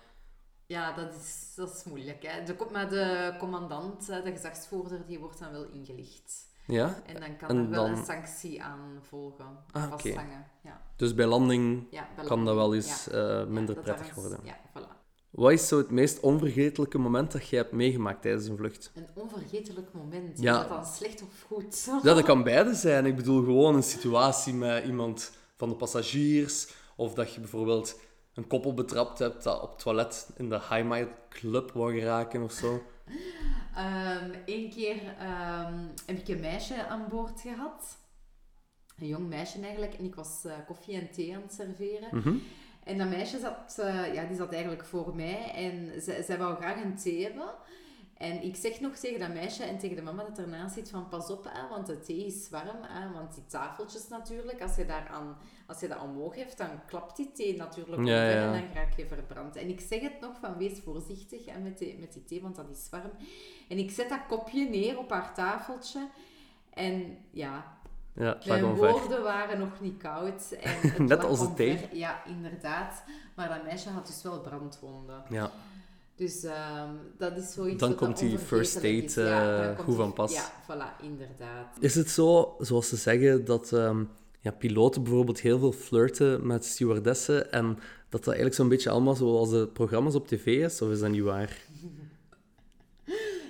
Ja, 0.66 0.92
dat 0.92 1.14
is, 1.14 1.52
dat 1.56 1.74
is 1.74 1.84
moeilijk. 1.84 2.22
Hè. 2.22 2.42
De, 2.42 2.66
maar 2.72 2.88
de 2.88 3.34
commandant, 3.38 4.06
de 4.06 4.30
gezagsvoerder, 4.32 5.06
die 5.06 5.18
wordt 5.18 5.38
dan 5.38 5.52
wel 5.52 5.64
ingelicht. 5.64 6.48
Ja? 6.70 7.02
En 7.06 7.20
dan 7.20 7.36
kan 7.36 7.48
En 7.48 7.56
er 7.56 7.70
wel 7.70 7.84
dan- 7.86 7.98
een 7.98 8.04
sanctie 8.04 8.62
aan 8.62 8.98
volgen. 9.08 9.44
Ah. 9.70 9.92
Ja. 10.62 10.80
Dus 10.96 11.14
bij 11.14 11.26
landing 11.26 11.86
Ja, 11.90 12.08
bij 12.16 12.24
kan 12.24 12.44
dat 12.44 12.54
wel 12.54 12.74
eens 12.74 13.04
Ja. 13.04 13.40
eh, 13.40 13.46
minder 13.46 13.74
prettig 13.74 14.06
is- 14.08 14.14
worden. 14.14 14.38
Ja, 14.42 14.56
voilà. 14.78 14.98
Wat 15.30 15.52
is 15.52 15.68
zo 15.68 15.78
het 15.78 15.90
meest 15.90 16.20
onvergetelijke 16.20 16.98
moment 16.98 17.32
dat 17.32 17.48
jij 17.48 17.58
hebt 17.58 17.72
meegemaakt 17.72 18.22
tijdens 18.22 18.46
een 18.46 18.56
vlucht? 18.56 18.90
Een 18.94 19.08
onvergetelijk 19.14 19.92
moment. 19.92 20.40
Ja. 20.40 20.52
Is 20.52 20.58
dat 20.58 20.68
dan 20.68 20.86
slecht 20.86 21.22
of 21.22 21.44
goed? 21.46 21.84
Ja, 22.02 22.14
dat 22.14 22.22
kan 22.22 22.42
beide 22.42 22.74
zijn. 22.74 23.06
Ik 23.06 23.16
bedoel 23.16 23.44
gewoon 23.44 23.74
een 23.74 23.82
situatie 23.82 24.54
met 24.54 24.84
iemand 24.84 25.32
van 25.56 25.68
de 25.68 25.74
passagiers. 25.74 26.68
Of 26.96 27.14
dat 27.14 27.34
je 27.34 27.40
bijvoorbeeld 27.40 28.00
een 28.34 28.46
koppel 28.46 28.74
betrapt 28.74 29.18
hebt 29.18 29.42
dat 29.42 29.62
op 29.62 29.70
het 29.70 29.78
toilet 29.78 30.30
in 30.36 30.48
de 30.48 30.54
High 30.54 30.84
Mile 30.84 31.08
Club 31.28 31.72
wou 31.72 31.98
geraken 31.98 32.42
of 32.42 32.52
zo. 32.52 32.82
Eén 34.46 34.70
keer 34.70 35.16
ehm, 35.18 35.84
heb 36.06 36.18
ik 36.18 36.28
een 36.28 36.40
meisje 36.40 36.86
aan 36.86 37.08
boord 37.08 37.40
gehad. 37.40 37.98
Een 38.98 39.06
jong 39.06 39.28
meisje 39.28 39.60
eigenlijk. 39.60 39.94
En 39.94 40.04
ik 40.04 40.14
was 40.14 40.44
eh, 40.44 40.52
koffie 40.66 40.94
en 40.94 41.10
thee 41.10 41.34
aan 41.34 41.42
het 41.42 41.52
serveren. 41.52 42.08
Mhm. 42.10 42.36
En 42.84 42.98
dat 42.98 43.08
meisje 43.08 43.38
zat, 43.38 43.78
eh, 43.78 44.14
ja, 44.14 44.24
die 44.24 44.36
zat 44.36 44.52
eigenlijk 44.52 44.84
voor 44.84 45.16
mij. 45.16 45.52
En 45.54 46.02
zij, 46.02 46.22
zij 46.22 46.38
wou 46.38 46.56
graag 46.56 46.82
een 46.82 46.96
thee 46.96 47.22
hebben. 47.22 47.54
En 48.20 48.42
ik 48.42 48.56
zeg 48.56 48.80
nog 48.80 48.94
tegen 48.94 49.20
dat 49.20 49.28
meisje 49.28 49.64
en 49.64 49.78
tegen 49.78 49.96
de 49.96 50.02
mama 50.02 50.22
dat 50.24 50.38
ernaast 50.38 50.74
zit 50.74 50.90
van 50.90 51.08
pas 51.08 51.30
op, 51.30 51.44
hè, 51.52 51.68
want 51.68 51.86
de 51.86 52.00
thee 52.00 52.26
is 52.26 52.48
warm. 52.50 52.78
Hè, 52.82 53.12
want 53.12 53.34
die 53.34 53.46
tafeltjes 53.46 54.08
natuurlijk, 54.08 54.62
als 54.62 54.76
je, 54.76 54.86
daar 54.86 55.08
aan, 55.08 55.36
als 55.66 55.80
je 55.80 55.88
dat 55.88 56.02
omhoog 56.02 56.34
heeft, 56.34 56.58
dan 56.58 56.84
klapt 56.86 57.16
die 57.16 57.32
thee 57.32 57.56
natuurlijk 57.56 58.04
Ja, 58.06 58.30
ja. 58.30 58.30
en 58.30 58.52
dan 58.52 58.72
raak 58.74 58.96
je 58.96 59.06
verbrand. 59.06 59.56
En 59.56 59.68
ik 59.68 59.80
zeg 59.80 60.00
het 60.00 60.20
nog 60.20 60.38
van 60.40 60.56
wees 60.56 60.78
voorzichtig 60.84 61.44
hè, 61.44 61.58
met, 61.58 61.78
die, 61.78 61.98
met 61.98 62.12
die 62.12 62.24
thee, 62.24 62.42
want 62.42 62.56
dat 62.56 62.70
is 62.70 62.88
warm. 62.90 63.10
En 63.68 63.78
ik 63.78 63.90
zet 63.90 64.08
dat 64.08 64.26
kopje 64.28 64.68
neer 64.68 64.98
op 64.98 65.10
haar 65.10 65.34
tafeltje. 65.34 66.08
En 66.70 67.18
ja, 67.30 67.78
Ja, 68.14 68.38
mijn 68.46 68.74
woorden 68.74 69.22
waren 69.22 69.58
nog 69.58 69.80
niet 69.80 69.98
koud. 70.02 70.52
En 70.52 71.06
Net 71.06 71.24
als 71.24 71.40
de 71.40 71.54
thee. 71.54 71.88
Ja, 71.92 72.24
inderdaad. 72.24 73.04
Maar 73.34 73.48
dat 73.48 73.64
meisje 73.64 73.90
had 73.90 74.06
dus 74.06 74.22
wel 74.22 74.40
brandwonden. 74.40 75.22
Ja. 75.28 75.50
Dus 76.20 76.44
ehm, 76.44 76.88
dat 77.18 77.36
is 77.36 77.52
zoiets 77.52 77.78
Dan 77.80 77.94
komt 77.94 78.18
die 78.18 78.38
first 78.38 78.74
date, 78.74 79.20
Ja, 79.20 79.70
eh, 79.70 79.78
goed 79.78 79.94
van 79.94 80.12
pas. 80.12 80.32
Ja, 80.32 80.52
voilà, 80.62 81.02
inderdaad. 81.02 81.76
Is 81.78 81.94
het 81.94 82.10
zo, 82.10 82.56
zoals 82.58 82.88
ze 82.88 82.96
zeggen, 82.96 83.44
dat 83.44 83.72
ehm, 83.72 84.04
ja, 84.40 84.50
piloten 84.50 85.02
bijvoorbeeld 85.02 85.40
heel 85.40 85.58
veel 85.58 85.72
flirten 85.72 86.46
met 86.46 86.64
stewardessen 86.64 87.52
en 87.52 87.66
dat 88.08 88.24
dat 88.24 88.26
eigenlijk 88.26 88.54
zo'n 88.56 88.68
beetje 88.68 88.90
allemaal 88.90 89.14
zoals 89.14 89.50
de 89.50 89.68
programma's 89.68 90.14
op 90.14 90.28
tv 90.28 90.46
is? 90.46 90.82
Of 90.82 90.90
is 90.90 91.00
dat 91.00 91.10
niet 91.10 91.22
waar? 91.22 91.56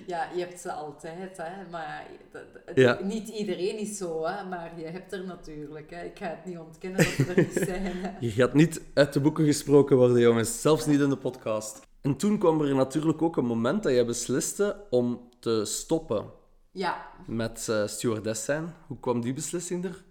Ja, 0.07 0.27
je 0.35 0.39
hebt 0.39 0.59
ze 0.59 0.71
altijd, 0.71 1.37
hè. 1.37 1.69
Maar 1.71 2.07
dat- 2.31 2.75
Ja. 2.75 2.99
niet 3.03 3.27
iedereen 3.29 3.77
is 3.77 3.97
zo, 3.97 4.25
hè. 4.25 4.43
Maar 4.49 4.71
je 4.79 4.85
hebt 4.85 5.13
er 5.13 5.23
natuurlijk, 5.25 5.89
hè. 5.89 6.03
Ik 6.05 6.17
ga 6.17 6.25
het 6.27 6.45
niet 6.45 6.57
ontkennen 6.57 6.97
dat 6.97 7.07
ze 7.07 7.25
er 7.25 7.37
niet 7.47 7.61
zijn. 7.67 7.81
hè. 7.83 8.09
Je 8.19 8.29
gaat 8.31 8.53
niet 8.53 8.81
uit 8.93 9.13
de 9.13 9.19
boeken 9.19 9.45
gesproken 9.45 9.97
worden, 9.97 10.19
jongens. 10.19 10.61
Zelfs 10.61 10.85
niet 10.85 10.99
in 10.99 11.09
de 11.09 11.17
podcast. 11.17 11.79
En 12.01 12.15
toen 12.17 12.37
kwam 12.37 12.61
er 12.61 12.75
natuurlijk 12.75 13.21
ook 13.21 13.37
een 13.37 13.45
moment 13.45 13.83
dat 13.83 13.93
je 13.93 14.05
besliste 14.05 14.85
om 14.89 15.29
te 15.39 15.65
stoppen 15.65 16.31
Ja, 16.71 17.07
met 17.27 17.67
eh 17.69 17.87
stewardess 17.87 18.45
zijn. 18.45 18.73
Hoe 18.87 18.99
kwam 18.99 19.21
die 19.21 19.33
beslissing 19.33 19.85
er? 19.85 20.03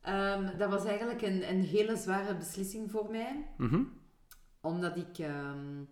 ehm, 0.00 0.58
dat 0.58 0.70
was 0.70 0.84
eigenlijk 0.84 1.22
een, 1.22 1.48
een 1.50 1.60
hele 1.64 1.96
zware 1.96 2.36
beslissing 2.36 2.90
voor 2.90 3.10
mij. 3.10 3.46
Mhm. 3.56 3.82
Omdat 4.60 4.96
ik... 4.96 5.18
ehm, 5.18 5.82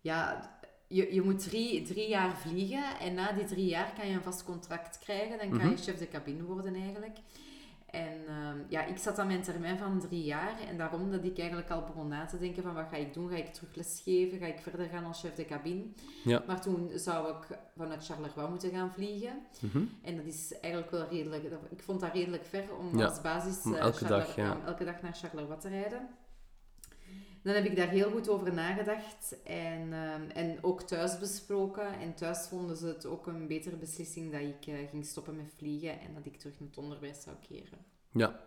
ja, 0.00 0.50
je, 0.88 1.14
je 1.14 1.22
moet 1.22 1.42
drie, 1.48 1.82
drie 1.82 2.08
jaar 2.08 2.36
vliegen. 2.36 2.98
En 3.00 3.14
na 3.14 3.32
die 3.32 3.44
drie 3.44 3.66
jaar 3.66 3.92
kan 3.96 4.08
je 4.08 4.14
een 4.14 4.22
vast 4.22 4.44
contract 4.44 4.98
krijgen. 4.98 5.38
Dan 5.38 5.48
kan 5.48 5.58
Mhm. 5.58 5.68
je 5.70 5.76
chef 5.76 5.98
de 5.98 6.08
cabine 6.08 6.42
worden 6.42 6.74
eigenlijk. 6.74 7.18
En 7.90 8.26
ehm, 8.26 8.58
ja, 8.68 8.84
ik 8.84 8.98
zat 8.98 9.18
aan 9.18 9.26
mijn 9.26 9.42
termijn 9.42 9.78
van 9.78 10.00
drie 10.00 10.24
jaar. 10.24 10.60
En 10.68 10.76
daarom 10.76 11.10
dat 11.10 11.24
ik 11.24 11.38
eigenlijk 11.38 11.70
al 11.70 11.84
begon 11.84 12.08
na 12.08 12.24
te 12.26 12.38
denken 12.38 12.62
van 12.62 12.74
wat 12.74 12.88
ga 12.90 12.96
ik 12.96 13.14
doen? 13.14 13.30
Ga 13.30 13.36
ik 13.36 13.54
terug 13.54 13.74
lesgeven? 13.74 14.38
Ga 14.38 14.46
ik 14.46 14.58
verder 14.58 14.88
gaan 14.88 15.04
als 15.04 15.20
chef 15.20 15.34
de 15.34 15.44
cabine? 15.44 15.84
Ja. 16.24 16.42
Maar 16.46 16.60
toen 16.60 16.90
zou 16.94 17.28
ik 17.28 17.58
vanuit 17.76 18.04
Charleroi 18.04 18.48
moeten 18.48 18.70
gaan 18.70 18.92
vliegen. 18.92 19.40
Mhm. 19.60 19.82
En 20.02 20.16
dat 20.16 20.26
is 20.26 20.58
eigenlijk 20.60 20.92
wel 20.92 21.08
redelijk... 21.08 21.44
Ik 21.70 21.82
vond 21.82 22.00
dat 22.00 22.12
redelijk 22.12 22.44
ver 22.44 22.64
om 22.78 22.98
Ja, 22.98 23.06
als 23.06 23.20
basis 23.20 23.64
eh, 23.64 23.78
elke 23.78 24.06
dag, 24.06 24.36
ja. 24.36 24.56
elke 24.66 24.84
dag 24.84 25.02
naar 25.02 25.14
Charleroi 25.14 25.58
te 25.58 25.68
rijden. 25.68 26.08
Dan 27.42 27.54
heb 27.54 27.64
ik 27.64 27.76
daar 27.76 27.88
heel 27.88 28.10
goed 28.10 28.28
over 28.28 28.54
nagedacht 28.54 29.36
en, 29.44 29.92
ehm, 29.92 30.30
en 30.34 30.58
ook 30.60 30.82
thuis 30.82 31.18
besproken. 31.18 31.98
En 32.00 32.14
thuis 32.14 32.38
vonden 32.48 32.76
ze 32.76 32.86
het 32.86 33.06
ook 33.06 33.26
een 33.26 33.46
betere 33.46 33.76
beslissing 33.76 34.32
dat 34.32 34.40
ik 34.40 34.66
eh, 34.66 34.88
ging 34.88 35.06
stoppen 35.06 35.36
met 35.36 35.52
vliegen 35.56 36.00
en 36.00 36.14
dat 36.14 36.26
ik 36.26 36.36
terug 36.36 36.58
naar 36.60 36.68
het 36.68 36.78
onderwijs 36.78 37.22
zou 37.22 37.36
keren. 37.48 37.78
Ja. 38.12 38.40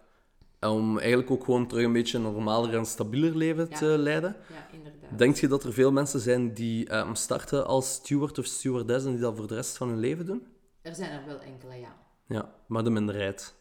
Om 0.70 0.98
eigenlijk 1.00 1.32
ook 1.32 1.44
gewoon 1.44 1.68
terug 1.68 1.84
een 1.86 1.94
beetje 1.94 2.18
een 2.18 2.24
normaler 2.24 2.76
en 2.78 2.86
stabieler 2.86 3.36
leven 3.38 3.68
Ja. 3.70 3.78
te 3.78 3.86
leiden. 3.86 4.36
Ja, 4.50 4.68
inderdaad. 4.78 5.18
Denk 5.18 5.36
je 5.36 5.48
dat 5.48 5.64
er 5.64 5.74
veel 5.74 5.92
mensen 5.92 6.20
zijn 6.20 6.54
die 6.54 6.88
ehm, 6.90 7.14
starten 7.14 7.66
als 7.66 7.94
steward 7.94 8.38
of 8.38 8.46
stewardess 8.46 9.06
en 9.06 9.12
die 9.12 9.20
dat 9.22 9.36
voor 9.38 9.48
de 9.48 9.56
rest 9.56 9.78
van 9.78 9.88
hun 9.90 10.00
leven 10.00 10.26
doen? 10.26 10.48
Er 10.82 10.96
zijn 10.96 11.12
er 11.20 11.26
wel 11.26 11.40
enkele, 11.40 11.76
ja. 11.76 11.96
Ja, 12.28 12.56
maar 12.68 12.84
de 12.84 12.90
minderheid. 12.90 13.54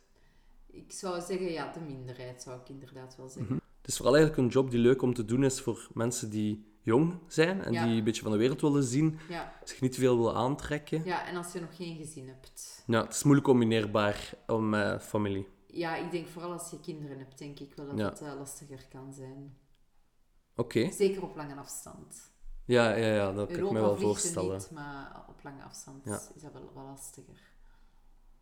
Ik 0.66 0.92
zou 0.92 1.20
zeggen, 1.20 1.52
ja, 1.52 1.72
de 1.72 1.80
minderheid 1.80 2.42
zou 2.42 2.60
ik 2.60 2.68
inderdaad 2.68 3.16
wel 3.16 3.28
zeggen. 3.28 3.60
Het 3.82 3.90
is 3.90 3.96
vooral 3.96 4.16
eigenlijk 4.16 4.42
een 4.46 4.52
job 4.52 4.70
die 4.70 4.78
leuk 4.80 5.02
om 5.02 5.14
te 5.14 5.24
doen 5.24 5.44
is 5.44 5.60
voor 5.60 5.88
mensen 5.94 6.30
die 6.30 6.70
jong 6.80 7.18
zijn 7.26 7.62
en 7.62 7.72
Ja. 7.72 7.84
die 7.86 7.96
een 7.98 8.04
beetje 8.04 8.22
van 8.22 8.30
de 8.32 8.38
wereld 8.38 8.60
willen 8.60 8.82
zien, 8.84 9.18
Ja. 9.28 9.52
zich 9.64 9.80
niet 9.80 9.92
te 9.92 10.00
veel 10.00 10.16
willen 10.16 10.34
aantrekken. 10.34 11.04
ja, 11.04 11.26
en 11.26 11.36
als 11.36 11.52
je 11.52 11.60
nog 11.60 11.76
geen 11.76 11.96
gezin 11.96 12.28
hebt. 12.28 12.82
Ja, 12.86 13.02
het 13.02 13.12
is 13.14 13.22
moeilijk 13.22 13.46
combineerbaar 13.46 14.34
om 14.46 14.68
met 14.68 15.02
familie. 15.02 15.48
Ja, 15.66 15.96
ik 15.96 16.10
denk 16.10 16.26
vooral 16.28 16.52
als 16.52 16.70
je 16.70 16.80
kinderen 16.80 17.18
hebt, 17.18 17.38
denk 17.38 17.58
ik 17.60 17.74
wel 17.74 17.86
dat 17.86 17.98
Ja. 17.98 18.08
het 18.08 18.20
eh, 18.20 18.32
lastiger 18.38 18.86
kan 18.88 19.12
zijn. 19.12 19.56
Oké. 20.56 20.90
Zeker 20.90 21.22
op 21.22 21.36
lange 21.36 21.54
afstand. 21.54 22.30
Ja, 22.64 22.94
ja, 22.94 23.14
ja, 23.14 23.32
dat 23.32 23.50
kan 23.52 23.64
ik 23.66 23.70
me 23.70 23.80
wel 23.80 23.96
voorstellen. 23.96 24.56
niet, 24.58 24.70
maar 24.70 25.24
op 25.28 25.42
lange 25.42 25.62
afstand 25.62 26.06
is 26.06 26.42
dat 26.42 26.52
wel, 26.52 26.70
wel 26.74 26.84
lastiger. 26.84 27.40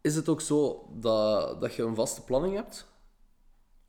Is 0.01 0.15
het 0.17 0.29
ook 0.29 0.41
zo 0.41 0.89
dat, 0.95 1.61
dat 1.61 1.75
je 1.75 1.83
een 1.83 1.95
vaste 1.95 2.25
planning 2.25 2.55
hebt 2.55 2.89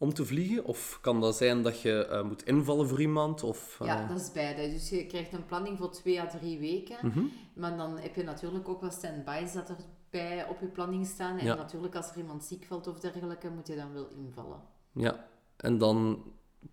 om 0.02 0.14
te 0.14 0.26
vliegen? 0.26 0.66
Of 0.66 0.98
kan 1.02 1.22
dat 1.22 1.36
zijn 1.36 1.62
dat 1.62 1.82
je 1.82 2.06
eh, 2.06 2.24
moet 2.24 2.44
invallen 2.46 2.88
voor 2.88 3.02
iemand? 3.02 3.44
Of, 3.44 3.78
eh, 3.82 3.88
Ja, 3.88 4.08
dat 4.08 4.20
is 4.22 4.32
beide. 4.32 4.70
Dus 4.70 4.90
je 4.90 5.06
krijgt 5.06 5.34
een 5.34 5.46
planning 5.46 5.78
voor 5.78 5.92
twee 5.92 6.22
à 6.22 6.28
drie 6.28 6.60
weken. 6.60 6.98
mhm. 7.02 7.24
Maar 7.54 7.78
dan 7.78 7.98
heb 7.98 8.16
je 8.16 8.24
natuurlijk 8.24 8.70
ook 8.70 8.82
wel 8.82 8.92
stand-bys 8.92 9.54
dat 9.54 9.70
erbij 9.70 10.48
op 10.50 10.60
je 10.60 10.68
planning 10.68 11.06
staan. 11.06 11.38
En 11.38 11.46
Ja. 11.46 11.56
natuurlijk 11.56 11.96
als 11.96 12.10
er 12.12 12.18
iemand 12.18 12.44
ziek 12.44 12.66
valt 12.68 12.88
of 12.88 13.00
dergelijke, 13.00 13.50
moet 13.50 13.68
je 13.68 13.76
dan 13.76 13.94
wel 13.94 14.08
invallen. 14.26 14.60
Ja, 14.92 15.28
en 15.58 15.78
dan 15.78 16.24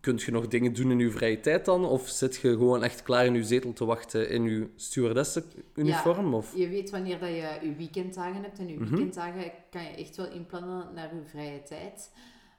kun 0.00 0.20
je 0.24 0.30
nog 0.30 0.48
dingen 0.48 0.72
doen 0.74 0.90
in 0.90 0.98
je 0.98 1.10
vrije 1.10 1.40
tijd 1.40 1.64
dan? 1.64 1.84
Of 1.84 2.08
zit 2.08 2.36
je 2.36 2.50
gewoon 2.50 2.82
echt 2.84 3.02
klaar 3.02 3.26
in 3.26 3.34
je 3.34 3.44
zetel 3.44 3.72
te 3.72 3.84
wachten 3.84 4.30
in 4.30 4.44
je 4.44 4.68
stewardessenuniform? 4.76 6.34
Of... 6.34 6.56
Je 6.56 6.68
weet 6.68 6.90
wanneer 6.90 7.18
dat 7.18 7.28
je 7.28 7.58
je 7.62 7.74
weekenddagen 7.76 8.42
hebt. 8.42 8.58
En 8.58 8.68
je 8.68 8.74
Mhm. 8.78 8.90
weekenddagen 8.90 9.52
kan 9.70 9.82
je 9.82 9.88
echt 9.88 10.16
wel 10.16 10.30
inplannen 10.30 10.94
naar 10.94 11.14
je 11.14 11.22
vrije 11.24 11.62
tijd. 11.62 12.10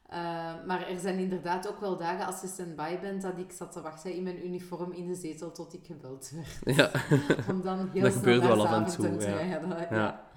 Eh, 0.10 0.20
maar 0.68 0.88
er 0.88 1.00
zijn 1.00 1.18
inderdaad 1.18 1.68
ook 1.68 1.80
wel 1.80 1.98
dagen 1.98 2.26
als 2.26 2.42
je 2.42 2.48
stand-by 2.48 3.00
bent 3.00 3.22
dat 3.22 3.38
ik 3.38 3.52
zat 3.52 3.72
te 3.72 3.82
wachten 3.82 4.14
in 4.14 4.24
mijn 4.24 4.46
uniform 4.46 4.92
in 4.92 5.08
de 5.08 5.16
zetel 5.16 5.52
tot 5.52 5.74
ik 5.74 5.86
gebeld 5.86 6.32
werd. 6.36 6.78
Ja. 6.78 6.92
Om 7.50 7.62
dan 7.62 7.78
heel 7.78 8.02
Dat 8.02 8.12
snel 8.12 8.12
gebeurt 8.12 8.42
naar 8.42 8.56
wel 8.56 8.68
af 8.68 8.74
en 8.74 8.96
toe, 8.96 9.18
te 9.18 9.30
ja. 9.30 9.36
rijden. 9.36 9.70
Ja. 9.70 9.88
Ja. 9.92 10.28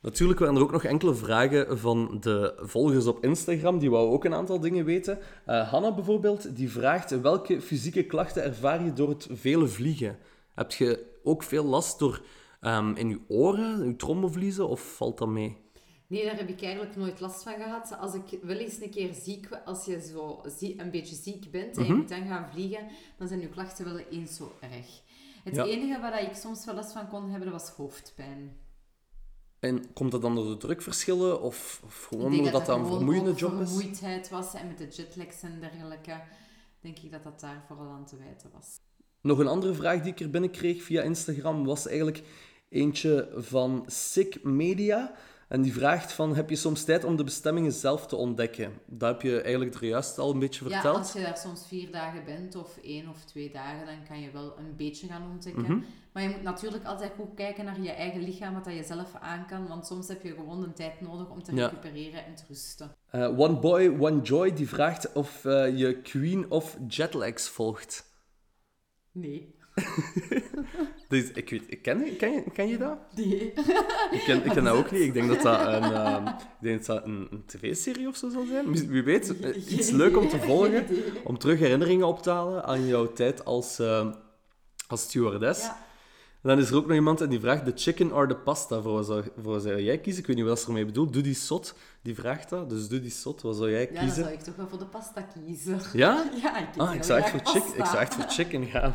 Natuurlijk 0.00 0.38
waren 0.38 0.56
er 0.56 0.62
ook 0.62 0.72
nog 0.72 0.84
enkele 0.84 1.14
vragen 1.14 1.78
van 1.78 2.16
de 2.20 2.54
volgers 2.56 3.06
op 3.06 3.24
Instagram. 3.24 3.78
Die 3.78 3.90
wou 3.90 4.10
ook 4.10 4.24
een 4.24 4.34
aantal 4.34 4.60
dingen 4.60 4.84
weten. 4.84 5.18
Eh 5.44 5.68
Hanna 5.68 5.94
bijvoorbeeld, 5.94 6.56
die 6.56 6.70
vraagt 6.70 7.20
welke 7.20 7.60
fysieke 7.60 8.04
klachten 8.04 8.44
ervaar 8.44 8.84
je 8.84 8.92
door 8.92 9.08
het 9.08 9.28
vele 9.30 9.66
vliegen? 9.66 10.18
Heb 10.54 10.72
je 10.72 11.18
ook 11.22 11.42
veel 11.42 11.64
last 11.64 11.98
door 11.98 12.22
ehm, 12.60 12.94
in 12.94 13.08
je 13.08 13.20
oren, 13.28 13.86
je 13.86 13.96
trommelvliezen, 13.96 14.68
of 14.68 14.96
valt 14.96 15.18
dat 15.18 15.28
mee? 15.28 15.56
Nee, 16.08 16.24
daar 16.24 16.36
heb 16.36 16.48
ik 16.48 16.62
eigenlijk 16.62 16.96
nooit 16.96 17.20
last 17.20 17.42
van 17.42 17.52
gehad. 17.54 17.96
Als 17.98 18.14
ik 18.14 18.38
wel 18.42 18.56
eens 18.56 18.80
een 18.80 18.90
keer 18.90 19.14
ziek, 19.14 19.48
als 19.64 19.84
je 19.84 20.00
zo 20.00 20.42
zie- 20.58 20.80
een 20.80 20.90
beetje 20.90 21.14
ziek 21.14 21.50
bent 21.50 21.76
en 21.76 21.82
je 21.82 21.88
Mhm. 21.88 21.98
moet 21.98 22.08
dan 22.08 22.26
gaan 22.26 22.50
vliegen, 22.52 22.86
dan 23.18 23.28
zijn 23.28 23.40
je 23.40 23.48
klachten 23.48 23.84
wel 23.84 23.98
eens 23.98 24.36
zo 24.36 24.52
erg. 24.60 25.02
Het 25.44 25.54
Ja. 25.56 25.64
enige 25.64 26.00
waar 26.00 26.22
ik 26.22 26.34
soms 26.34 26.64
wel 26.64 26.74
last 26.74 26.92
van 26.92 27.08
kon 27.08 27.30
hebben, 27.30 27.50
was 27.52 27.68
hoofdpijn. 27.68 28.56
En 29.60 29.92
komt 29.92 30.10
dat 30.12 30.22
dan 30.22 30.34
door 30.34 30.46
de 30.46 30.56
drukverschillen, 30.56 31.42
of, 31.42 31.80
of 31.84 32.04
gewoon 32.04 32.24
omdat 32.38 32.52
dat 32.52 32.68
een 32.68 32.74
gewoon 32.74 32.90
vermoeiende 32.96 33.32
job 33.32 33.60
is? 33.60 33.68
vermoeidheid 33.70 34.28
was 34.28 34.54
en 34.54 34.66
met 34.68 34.78
de 34.78 34.88
jetlags 34.88 35.42
en 35.42 35.60
dergelijke, 35.60 36.20
denk 36.80 36.98
ik 36.98 37.10
dat 37.10 37.22
dat 37.24 37.40
daar 37.40 37.64
vooral 37.66 37.88
aan 37.90 38.06
te 38.06 38.16
wijten 38.16 38.50
was. 38.52 38.80
Nog 39.20 39.38
een 39.38 39.46
andere 39.46 39.74
vraag 39.74 40.02
die 40.02 40.12
ik 40.12 40.20
er 40.20 40.30
binnenkreeg 40.30 40.82
via 40.82 41.02
Instagram 41.02 41.64
was 41.64 41.86
eigenlijk 41.86 42.22
eentje 42.68 43.28
van 43.36 43.84
Sick 43.86 44.42
Media. 44.44 45.14
En 45.48 45.62
die 45.62 45.72
vraagt 45.72 46.12
van, 46.12 46.34
heb 46.36 46.50
je 46.50 46.56
soms 46.56 46.84
tijd 46.84 47.04
om 47.04 47.16
de 47.16 47.24
bestemmingen 47.24 47.72
zelf 47.72 48.06
te 48.06 48.16
ontdekken? 48.16 48.72
Dat 48.86 49.08
heb 49.12 49.22
je 49.22 49.40
eigenlijk 49.40 49.74
er 49.74 49.84
juist 49.84 50.18
al 50.18 50.30
een 50.32 50.38
beetje 50.38 50.64
Ja, 50.68 50.70
verteld. 50.70 50.96
als 50.96 51.12
je 51.12 51.20
daar 51.20 51.36
soms 51.38 51.66
vier 51.66 51.90
dagen 51.90 52.24
bent 52.24 52.54
of 52.54 52.76
één 52.82 53.08
of 53.08 53.24
twee 53.24 53.50
dagen, 53.50 53.86
dan 53.86 54.04
kan 54.08 54.20
je 54.20 54.30
wel 54.30 54.58
een 54.58 54.76
beetje 54.76 55.06
gaan 55.06 55.30
ontdekken. 55.30 55.62
Mhm. 55.62 55.78
Maar 56.12 56.22
je 56.22 56.28
moet 56.28 56.42
natuurlijk 56.42 56.84
altijd 56.84 57.12
goed 57.16 57.34
kijken 57.34 57.64
naar 57.64 57.80
je 57.80 57.90
eigen 57.90 58.22
lichaam, 58.22 58.54
wat 58.54 58.64
dat 58.64 58.74
je 58.74 58.82
zelf 58.84 59.14
aan 59.20 59.46
kan. 59.46 59.66
Want 59.68 59.86
soms 59.86 60.08
heb 60.08 60.22
je 60.22 60.32
gewoon 60.34 60.62
een 60.62 60.72
tijd 60.74 61.00
nodig 61.00 61.30
om 61.30 61.42
te 61.42 61.54
Ja. 61.54 61.66
recupereren 61.66 62.24
en 62.24 62.34
te 62.34 62.42
rusten. 62.48 62.94
Eh, 63.10 63.38
One 63.38 63.58
Boy, 63.58 63.88
One 64.00 64.20
Joy, 64.22 64.52
die 64.52 64.68
vraagt 64.68 65.12
of 65.12 65.44
eh, 65.44 65.78
je 65.78 66.00
Queen 66.00 66.50
of 66.50 66.76
Jetlags 66.88 67.48
volgt. 67.48 68.04
Nee. 69.12 69.56
Dus, 71.08 71.30
ik 71.30 71.50
weet, 71.50 71.62
ik 71.66 71.82
ken, 71.82 72.16
ken, 72.16 72.32
je, 72.32 72.42
ken 72.52 72.68
je 72.68 72.78
dat? 72.78 72.98
Nee. 73.14 73.52
Ik 74.10 74.22
ken, 74.24 74.44
ik 74.44 74.52
ken 74.52 74.64
dat 74.64 74.74
ook 74.74 74.90
niet. 74.90 75.00
Ik 75.00 75.12
denk 75.12 75.28
dat 75.28 75.42
dat 75.42 75.60
een, 75.60 75.92
ehm, 76.04 76.26
ik 76.26 76.34
denk 76.60 76.84
dat 76.84 76.96
dat 76.96 77.04
een, 77.04 77.28
een 77.30 77.42
tv-serie 77.46 78.08
of 78.08 78.16
zo 78.16 78.28
zal 78.28 78.44
zijn. 78.46 78.88
Wie 78.88 79.02
weet, 79.02 79.40
eh, 79.40 79.70
iets 79.78 79.90
leuk 79.90 80.16
om 80.16 80.28
te 80.28 80.38
volgen. 80.38 80.86
Om 81.24 81.38
terug 81.38 81.58
herinneringen 81.58 82.06
op 82.06 82.22
te 82.22 82.30
halen 82.30 82.64
aan 82.64 82.86
jouw 82.86 83.12
tijd 83.12 83.44
als, 83.44 83.78
ehm, 83.78 84.12
als 84.86 85.02
stewardess. 85.02 85.62
Ja. 85.62 85.86
En 86.42 86.48
dan 86.48 86.58
is 86.58 86.70
er 86.70 86.76
ook 86.76 86.86
nog 86.86 86.96
iemand 86.96 87.20
en 87.20 87.28
die 87.28 87.40
vraagt 87.40 87.64
de 87.64 87.72
chicken 87.74 88.12
or 88.12 88.28
the 88.28 88.36
pasta. 88.36 88.80
Voor 88.80 88.92
wat 88.92 89.06
zou, 89.06 89.24
voor 89.42 89.60
zou 89.60 89.82
jij 89.82 89.98
kiezen? 89.98 90.20
Ik 90.20 90.26
weet 90.26 90.36
niet 90.36 90.44
wat 90.44 90.60
ze 90.60 90.66
ermee 90.66 90.84
bedoelt. 90.84 91.12
Doe 91.12 91.22
die 91.22 91.34
sot, 91.34 91.74
die 92.02 92.14
vraagt 92.14 92.48
dat. 92.48 92.70
Dus 92.70 92.88
doe 92.88 93.00
die 93.00 93.10
sot, 93.10 93.42
wat 93.42 93.56
zou 93.56 93.70
jij 93.70 93.80
ja, 93.80 93.86
dan 93.86 94.04
kiezen? 94.04 94.22
zou 94.22 94.34
ik 94.34 94.40
toch 94.40 94.56
wel 94.56 94.68
voor 94.68 94.78
de 94.78 94.86
pasta 94.86 95.22
kiezen. 95.22 95.80
Ja? 95.92 96.24
Ja, 96.42 96.58
ik 96.58 96.68
Ah, 96.76 96.88
heel 96.88 96.96
ik 96.96 97.02
zou, 97.04 97.20
echt 97.20 97.28
graag 97.28 97.42
voor 97.42 97.52
chick, 97.52 97.64
ik 97.76 97.84
zou 97.84 97.98
echt 97.98 98.14
voor 98.14 98.24
chicken 98.24 98.64
gaan. 98.64 98.94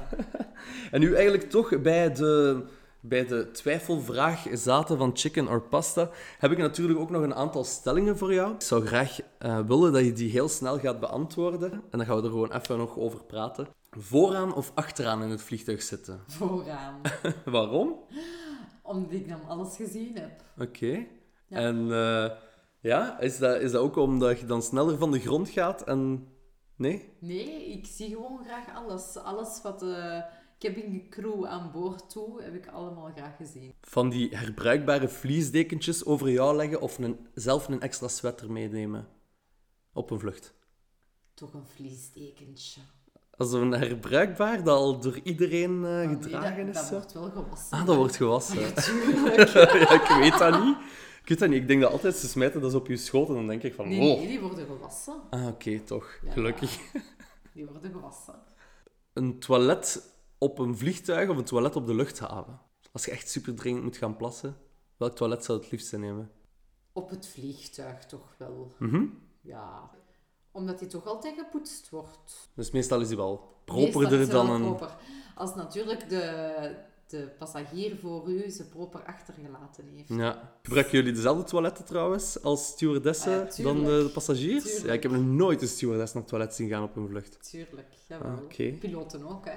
En 0.91 0.99
nu 0.99 1.13
eigenlijk 1.13 1.49
toch 1.49 1.82
bij 1.82 2.13
de, 2.13 2.63
bij 2.99 3.26
de 3.26 3.52
twijfelvraag 3.52 4.45
zaten 4.54 4.97
van 4.97 5.12
chicken 5.13 5.47
or 5.47 5.62
pasta, 5.62 6.10
heb 6.39 6.52
ik 6.52 6.58
natuurlijk 6.58 6.99
ook 6.99 7.10
nog 7.10 7.21
een 7.21 7.36
aantal 7.36 7.63
stellingen 7.63 8.17
voor 8.17 8.34
jou. 8.34 8.54
Ik 8.54 8.62
zou 8.62 8.86
graag 8.86 9.19
eh, 9.38 9.60
willen 9.60 9.93
dat 9.93 10.06
je 10.06 10.13
die 10.13 10.32
heel 10.32 10.49
snel 10.49 10.80
gaat 10.80 10.99
beantwoorden. 10.99 11.71
En 11.71 11.97
dan 11.97 12.06
gaan 12.06 12.15
we 12.15 12.23
er 12.23 12.30
gewoon 12.30 12.52
even 12.52 12.78
nog 12.78 12.97
over 12.97 13.23
praten. 13.23 13.67
Vooraan 13.89 14.54
of 14.54 14.71
achteraan 14.76 15.23
in 15.23 15.30
het 15.30 15.41
vliegtuig 15.41 15.82
zitten? 15.82 16.19
Vooraan. 16.38 17.02
Waarom? 17.45 17.95
Omdat 18.82 19.12
ik 19.12 19.30
dan 19.30 19.47
alles 19.47 19.76
gezien 19.76 20.17
heb. 20.17 20.43
Oké. 20.58 21.06
Ja. 21.47 21.58
En 21.58 21.91
eh, 21.91 22.32
ja, 22.80 23.19
is 23.19 23.38
dat, 23.38 23.62
is 23.62 23.71
dat 23.71 23.82
ook 23.82 23.95
omdat 23.95 24.39
je 24.39 24.45
dan 24.45 24.62
sneller 24.62 24.97
van 24.97 25.12
de 25.12 25.19
grond 25.19 25.49
gaat 25.49 25.84
en... 25.84 26.28
Nee? 26.76 27.13
Nee, 27.19 27.65
ik 27.65 27.86
zie 27.86 28.10
gewoon 28.10 28.39
graag 28.45 28.76
alles. 28.76 29.17
Alles 29.17 29.62
wat 29.62 29.82
de 30.63 30.73
cabinecrew 30.73 31.45
aan 31.45 31.71
boord 31.71 32.10
toe, 32.10 32.41
heb 32.41 32.56
ik 32.56 32.67
allemaal 32.67 33.12
graag 33.15 33.36
gezien. 33.36 33.73
Van 33.82 34.10
die 34.10 34.38
herbruikbare 34.38 35.10
vliesdekentjes 35.10 36.06
over 36.06 36.30
jou 36.30 36.56
leggen 36.56 36.82
of 36.82 36.97
een, 36.97 37.28
zelf 37.34 37.67
een 37.67 37.82
extra 37.82 38.08
sweater 38.08 38.52
meenemen 38.52 39.08
op 39.93 40.12
een 40.12 40.19
vlucht? 40.19 40.54
Toch 41.34 41.54
een 41.54 41.65
vliesdekentje. 41.65 42.82
Also 43.38 43.62
een 43.62 43.71
herbruikbaar 43.71 44.63
dat 44.63 44.78
al 44.78 44.99
door 44.99 45.19
iedereen 45.23 45.76
eh, 45.76 45.82
Maar 45.82 46.06
nee, 46.06 46.15
gedragen 46.15 46.65
dat, 46.65 46.76
is? 46.76 46.89
dat 46.89 47.12
zo? 47.12 47.19
wordt 47.19 47.34
wel 47.34 47.43
gewassen. 47.43 47.78
Ah, 47.78 47.86
dat 47.86 47.95
wordt 47.95 48.15
gewassen. 48.15 48.62
Natuurlijk. 48.76 49.49
ja, 49.89 49.91
ik 49.91 50.21
weet 50.21 50.38
dat 50.38 50.63
niet. 50.63 50.78
Ik 51.21 51.30
weet 51.30 51.39
dat 51.39 51.49
niet. 51.49 51.62
Ik 51.62 51.67
denk 51.67 51.82
dat 51.82 51.91
altijd 51.91 52.15
ze 52.15 52.28
smijten 52.28 52.62
dat 52.62 52.73
op 52.73 52.88
je 52.88 52.97
schoot 52.97 53.28
en 53.28 53.34
dan 53.34 53.47
denk 53.47 53.63
ik 53.63 53.73
van... 53.73 53.88
Nee, 53.88 53.99
wow. 53.99 54.17
nee, 54.17 54.28
die 54.28 54.39
worden 54.39 54.65
gewassen. 54.65 55.13
Ah, 55.30 55.47
oké, 55.47 55.80
toch. 55.80 56.19
Ja. 56.23 56.32
Gelukkig. 56.32 56.80
Die 57.54 57.65
worden 57.65 57.91
gewassen. 57.91 58.36
Een 59.13 59.39
toilet 59.39 60.12
op 60.43 60.60
een 60.60 60.77
vliegtuig 60.77 61.29
of 61.29 61.38
een 61.38 61.43
toilet 61.43 61.75
op 61.75 61.86
de 61.86 61.95
luchthaven? 61.95 62.60
Als 62.91 63.06
je 63.06 63.12
echt 63.12 63.29
super 63.29 63.56
dringend 63.56 63.84
moet 63.84 63.97
gaan 63.97 64.15
plassen, 64.15 64.58
welk 64.97 65.15
toilet 65.15 65.43
zou 65.43 65.60
het 65.60 65.71
liefste 65.71 65.97
nemen? 65.97 66.32
Op 66.93 67.10
het 67.10 67.27
vliegtuig 67.27 68.06
toch 68.06 68.36
wel. 68.38 68.73
Mhm. 68.79 69.06
Ja. 69.41 69.89
Omdat 70.51 70.79
die 70.79 70.88
toch 70.88 71.06
altijd 71.06 71.36
gepoetst 71.38 71.89
wordt. 71.89 72.49
Dus 72.56 72.71
meestal 72.71 73.01
is 73.01 73.08
die 73.08 73.17
wel 73.17 73.62
properder 73.65 74.19
is 74.19 74.19
het 74.19 74.32
wel 74.32 74.45
dan 74.45 74.56
een... 74.56 74.62
proper. 74.62 74.95
Als 75.36 75.56
natuurlijk 75.56 76.10
de, 76.10 76.75
de 77.08 77.29
passagier 77.38 77.97
voor 77.97 78.29
u 78.29 78.49
ze 78.49 78.69
proper 78.69 79.03
achtergelaten 79.06 79.88
heeft. 79.95 80.10
Ja. 80.10 80.58
Gebruiken 80.62 80.97
jullie 80.97 81.13
dezelfde 81.13 81.43
toiletten 81.43 81.86
trouwens 81.86 82.43
als 82.43 82.67
stewardessen 82.67 83.47
Ah, 83.47 83.63
dan 83.63 83.84
de, 83.84 84.10
passagiers? 84.13 84.63
Tuurlijk. 84.63 84.86
Ja, 84.86 84.93
ik 84.93 85.03
heb 85.03 85.12
nog 85.12 85.25
nooit 85.25 85.62
een 85.62 85.67
stewardess 85.67 86.13
naar 86.13 86.21
het 86.21 86.32
toilet 86.32 86.56
zien 86.56 86.69
gaan 86.69 86.84
op 86.84 86.95
een 86.95 87.08
vlucht. 87.08 87.49
Tuurlijk, 87.49 87.93
jawel. 88.08 88.32
Ah, 88.32 88.43
oké. 88.43 88.71
Piloten 88.71 89.27
ook, 89.27 89.45
hè. 89.45 89.56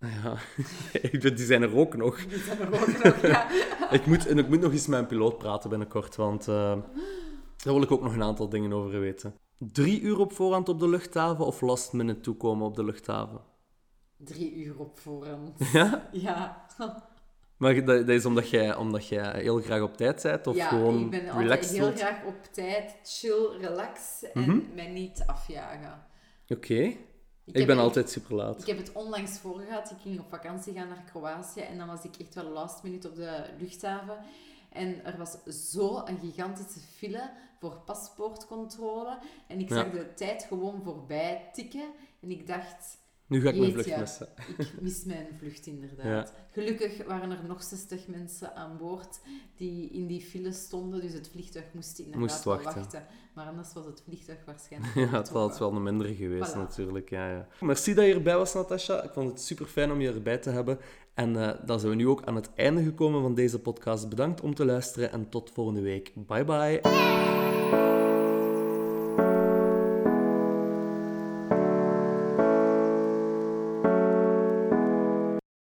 Ja, 0.00 0.36
ik 1.10 1.22
weet, 1.22 1.36
die 1.36 1.46
zijn 1.46 1.62
er 1.62 1.76
ook 1.76 1.96
nog. 1.96 2.26
Die 2.26 2.38
zijn 2.38 2.58
er 2.60 2.72
ook 2.80 3.02
nog, 3.04 3.20
ja. 3.20 3.50
Ik 3.96 4.06
moet, 4.06 4.26
en 4.26 4.38
ik 4.38 4.48
moet 4.48 4.60
nog 4.60 4.72
eens 4.72 4.86
met 4.86 4.98
een 4.98 5.06
piloot 5.06 5.38
praten 5.38 5.70
binnenkort, 5.70 6.16
want 6.16 6.48
eh, 6.48 6.54
daar 7.56 7.72
wil 7.72 7.82
ik 7.82 7.90
ook 7.90 8.02
nog 8.02 8.14
een 8.14 8.22
aantal 8.22 8.48
dingen 8.48 8.72
over 8.72 9.00
weten. 9.00 9.34
Drie 9.58 10.00
uur 10.00 10.18
op 10.18 10.32
voorhand 10.32 10.68
op 10.68 10.78
de 10.80 10.88
luchthaven 10.88 11.46
of 11.46 11.60
last 11.60 11.92
minute 11.92 12.20
toekomen 12.20 12.66
op 12.66 12.74
de 12.76 12.84
luchthaven? 12.84 13.40
Drie 14.16 14.54
uur 14.54 14.78
op 14.78 14.98
voorhand. 14.98 15.52
Ja? 15.72 16.08
Ja. 16.12 16.66
Maar 17.56 17.74
dat, 17.74 17.86
dat 17.86 18.08
is 18.08 18.24
omdat 18.26 18.50
jij, 18.50 18.76
omdat 18.76 19.08
jij 19.08 19.40
heel 19.40 19.60
graag 19.60 19.82
op 19.82 19.96
tijd 19.96 20.22
bent 20.22 20.46
of 20.46 20.56
ja, 20.56 20.68
gewoon 20.68 21.00
ik 21.00 21.10
ben 21.10 21.28
altijd 21.28 21.70
heel 21.70 21.80
wilt? 21.80 21.98
graag 21.98 22.24
op 22.24 22.42
tijd, 22.52 22.96
chill, 23.04 23.46
relax 23.60 24.22
en 24.32 24.40
Mhm. 24.40 24.58
mij 24.74 24.86
niet 24.90 25.22
afjagen. 25.26 26.06
Oké. 26.48 26.96
Ik, 27.52 27.66
ben 27.66 27.78
altijd 27.78 28.10
super 28.10 28.34
laat. 28.34 28.60
Ik 28.60 28.66
heb 28.66 28.78
het 28.78 28.92
onlangs 28.92 29.38
voor 29.38 29.60
gehad. 29.60 29.90
Ik 29.90 29.96
ging 30.02 30.20
op 30.20 30.28
vakantie 30.28 30.72
gaan 30.72 30.88
naar 30.88 31.04
Kroatië 31.10 31.60
en 31.60 31.78
dan 31.78 31.86
was 31.86 32.04
ik 32.04 32.16
echt 32.16 32.34
wel 32.34 32.44
last 32.44 32.82
minute 32.82 33.08
op 33.08 33.14
de 33.16 33.44
luchthaven. 33.58 34.18
En 34.72 35.04
er 35.04 35.16
was 35.16 35.36
zo 35.70 36.02
een 36.04 36.18
gigantische 36.18 36.80
file 36.80 37.30
voor 37.60 37.76
paspoortcontrole. 37.84 39.18
En 39.46 39.58
ik 39.60 39.68
Ja. 39.68 39.74
zag 39.74 39.90
de 39.90 40.14
tijd 40.14 40.42
gewoon 40.48 40.80
voorbij 40.84 41.50
tikken. 41.52 41.88
En 42.20 42.30
ik 42.30 42.46
dacht, 42.46 42.98
Nu 43.28 43.40
ga 43.40 43.48
ik 43.48 43.58
mijn 43.58 43.72
vlucht 43.72 43.98
missen. 43.98 44.28
ik 44.58 44.80
mis 44.80 45.04
mijn 45.04 45.26
vlucht 45.38 45.66
inderdaad. 45.66 46.32
Gelukkig 46.52 47.06
waren 47.06 47.30
er 47.30 47.44
nog 47.46 47.62
60 47.62 48.06
mensen 48.06 48.54
aan 48.56 48.76
boord 48.78 49.20
die 49.56 49.90
in 49.90 50.06
die 50.06 50.20
file 50.20 50.52
stonden. 50.52 51.00
Dus 51.00 51.12
het 51.12 51.28
vliegtuig 51.28 51.64
moest 51.72 51.98
inderdaad 51.98 52.20
Moest 52.22 52.44
wachten. 52.44 52.74
wachten. 52.74 53.06
Maar 53.34 53.46
anders 53.46 53.72
was 53.72 53.84
het 53.84 54.02
vliegtuig 54.04 54.38
waarschijnlijk 54.44 54.94
Ja, 55.10 55.18
het 55.18 55.30
was 55.30 55.58
wel 55.58 55.72
een 55.72 55.82
mindere 55.82 56.14
geweest 56.14 56.52
Voilà. 56.54 56.56
natuurlijk. 56.56 57.10
Ja, 57.10 57.30
ja. 57.30 57.48
Merci 57.60 57.94
dat 57.94 58.06
je 58.06 58.14
erbij 58.14 58.36
was, 58.36 58.54
Natasha. 58.54 59.02
Ik 59.02 59.10
vond 59.12 59.30
het 59.30 59.40
super 59.40 59.66
fijn 59.66 59.90
om 59.92 60.00
je 60.00 60.12
erbij 60.12 60.38
te 60.38 60.50
hebben. 60.50 60.78
En 61.14 61.36
eh, 61.36 61.66
dan 61.66 61.78
zijn 61.80 61.90
we 61.90 61.96
nu 61.98 62.08
ook 62.08 62.24
aan 62.24 62.34
het 62.36 62.50
einde 62.54 62.82
gekomen 62.82 63.22
van 63.22 63.34
deze 63.34 63.60
podcast. 63.60 64.08
Bedankt 64.08 64.40
om 64.40 64.54
te 64.54 64.64
luisteren 64.64 65.12
en 65.12 65.28
tot 65.28 65.50
volgende 65.50 65.80
week. 65.80 66.12
Bye 66.14 66.44
bye. 66.44 67.55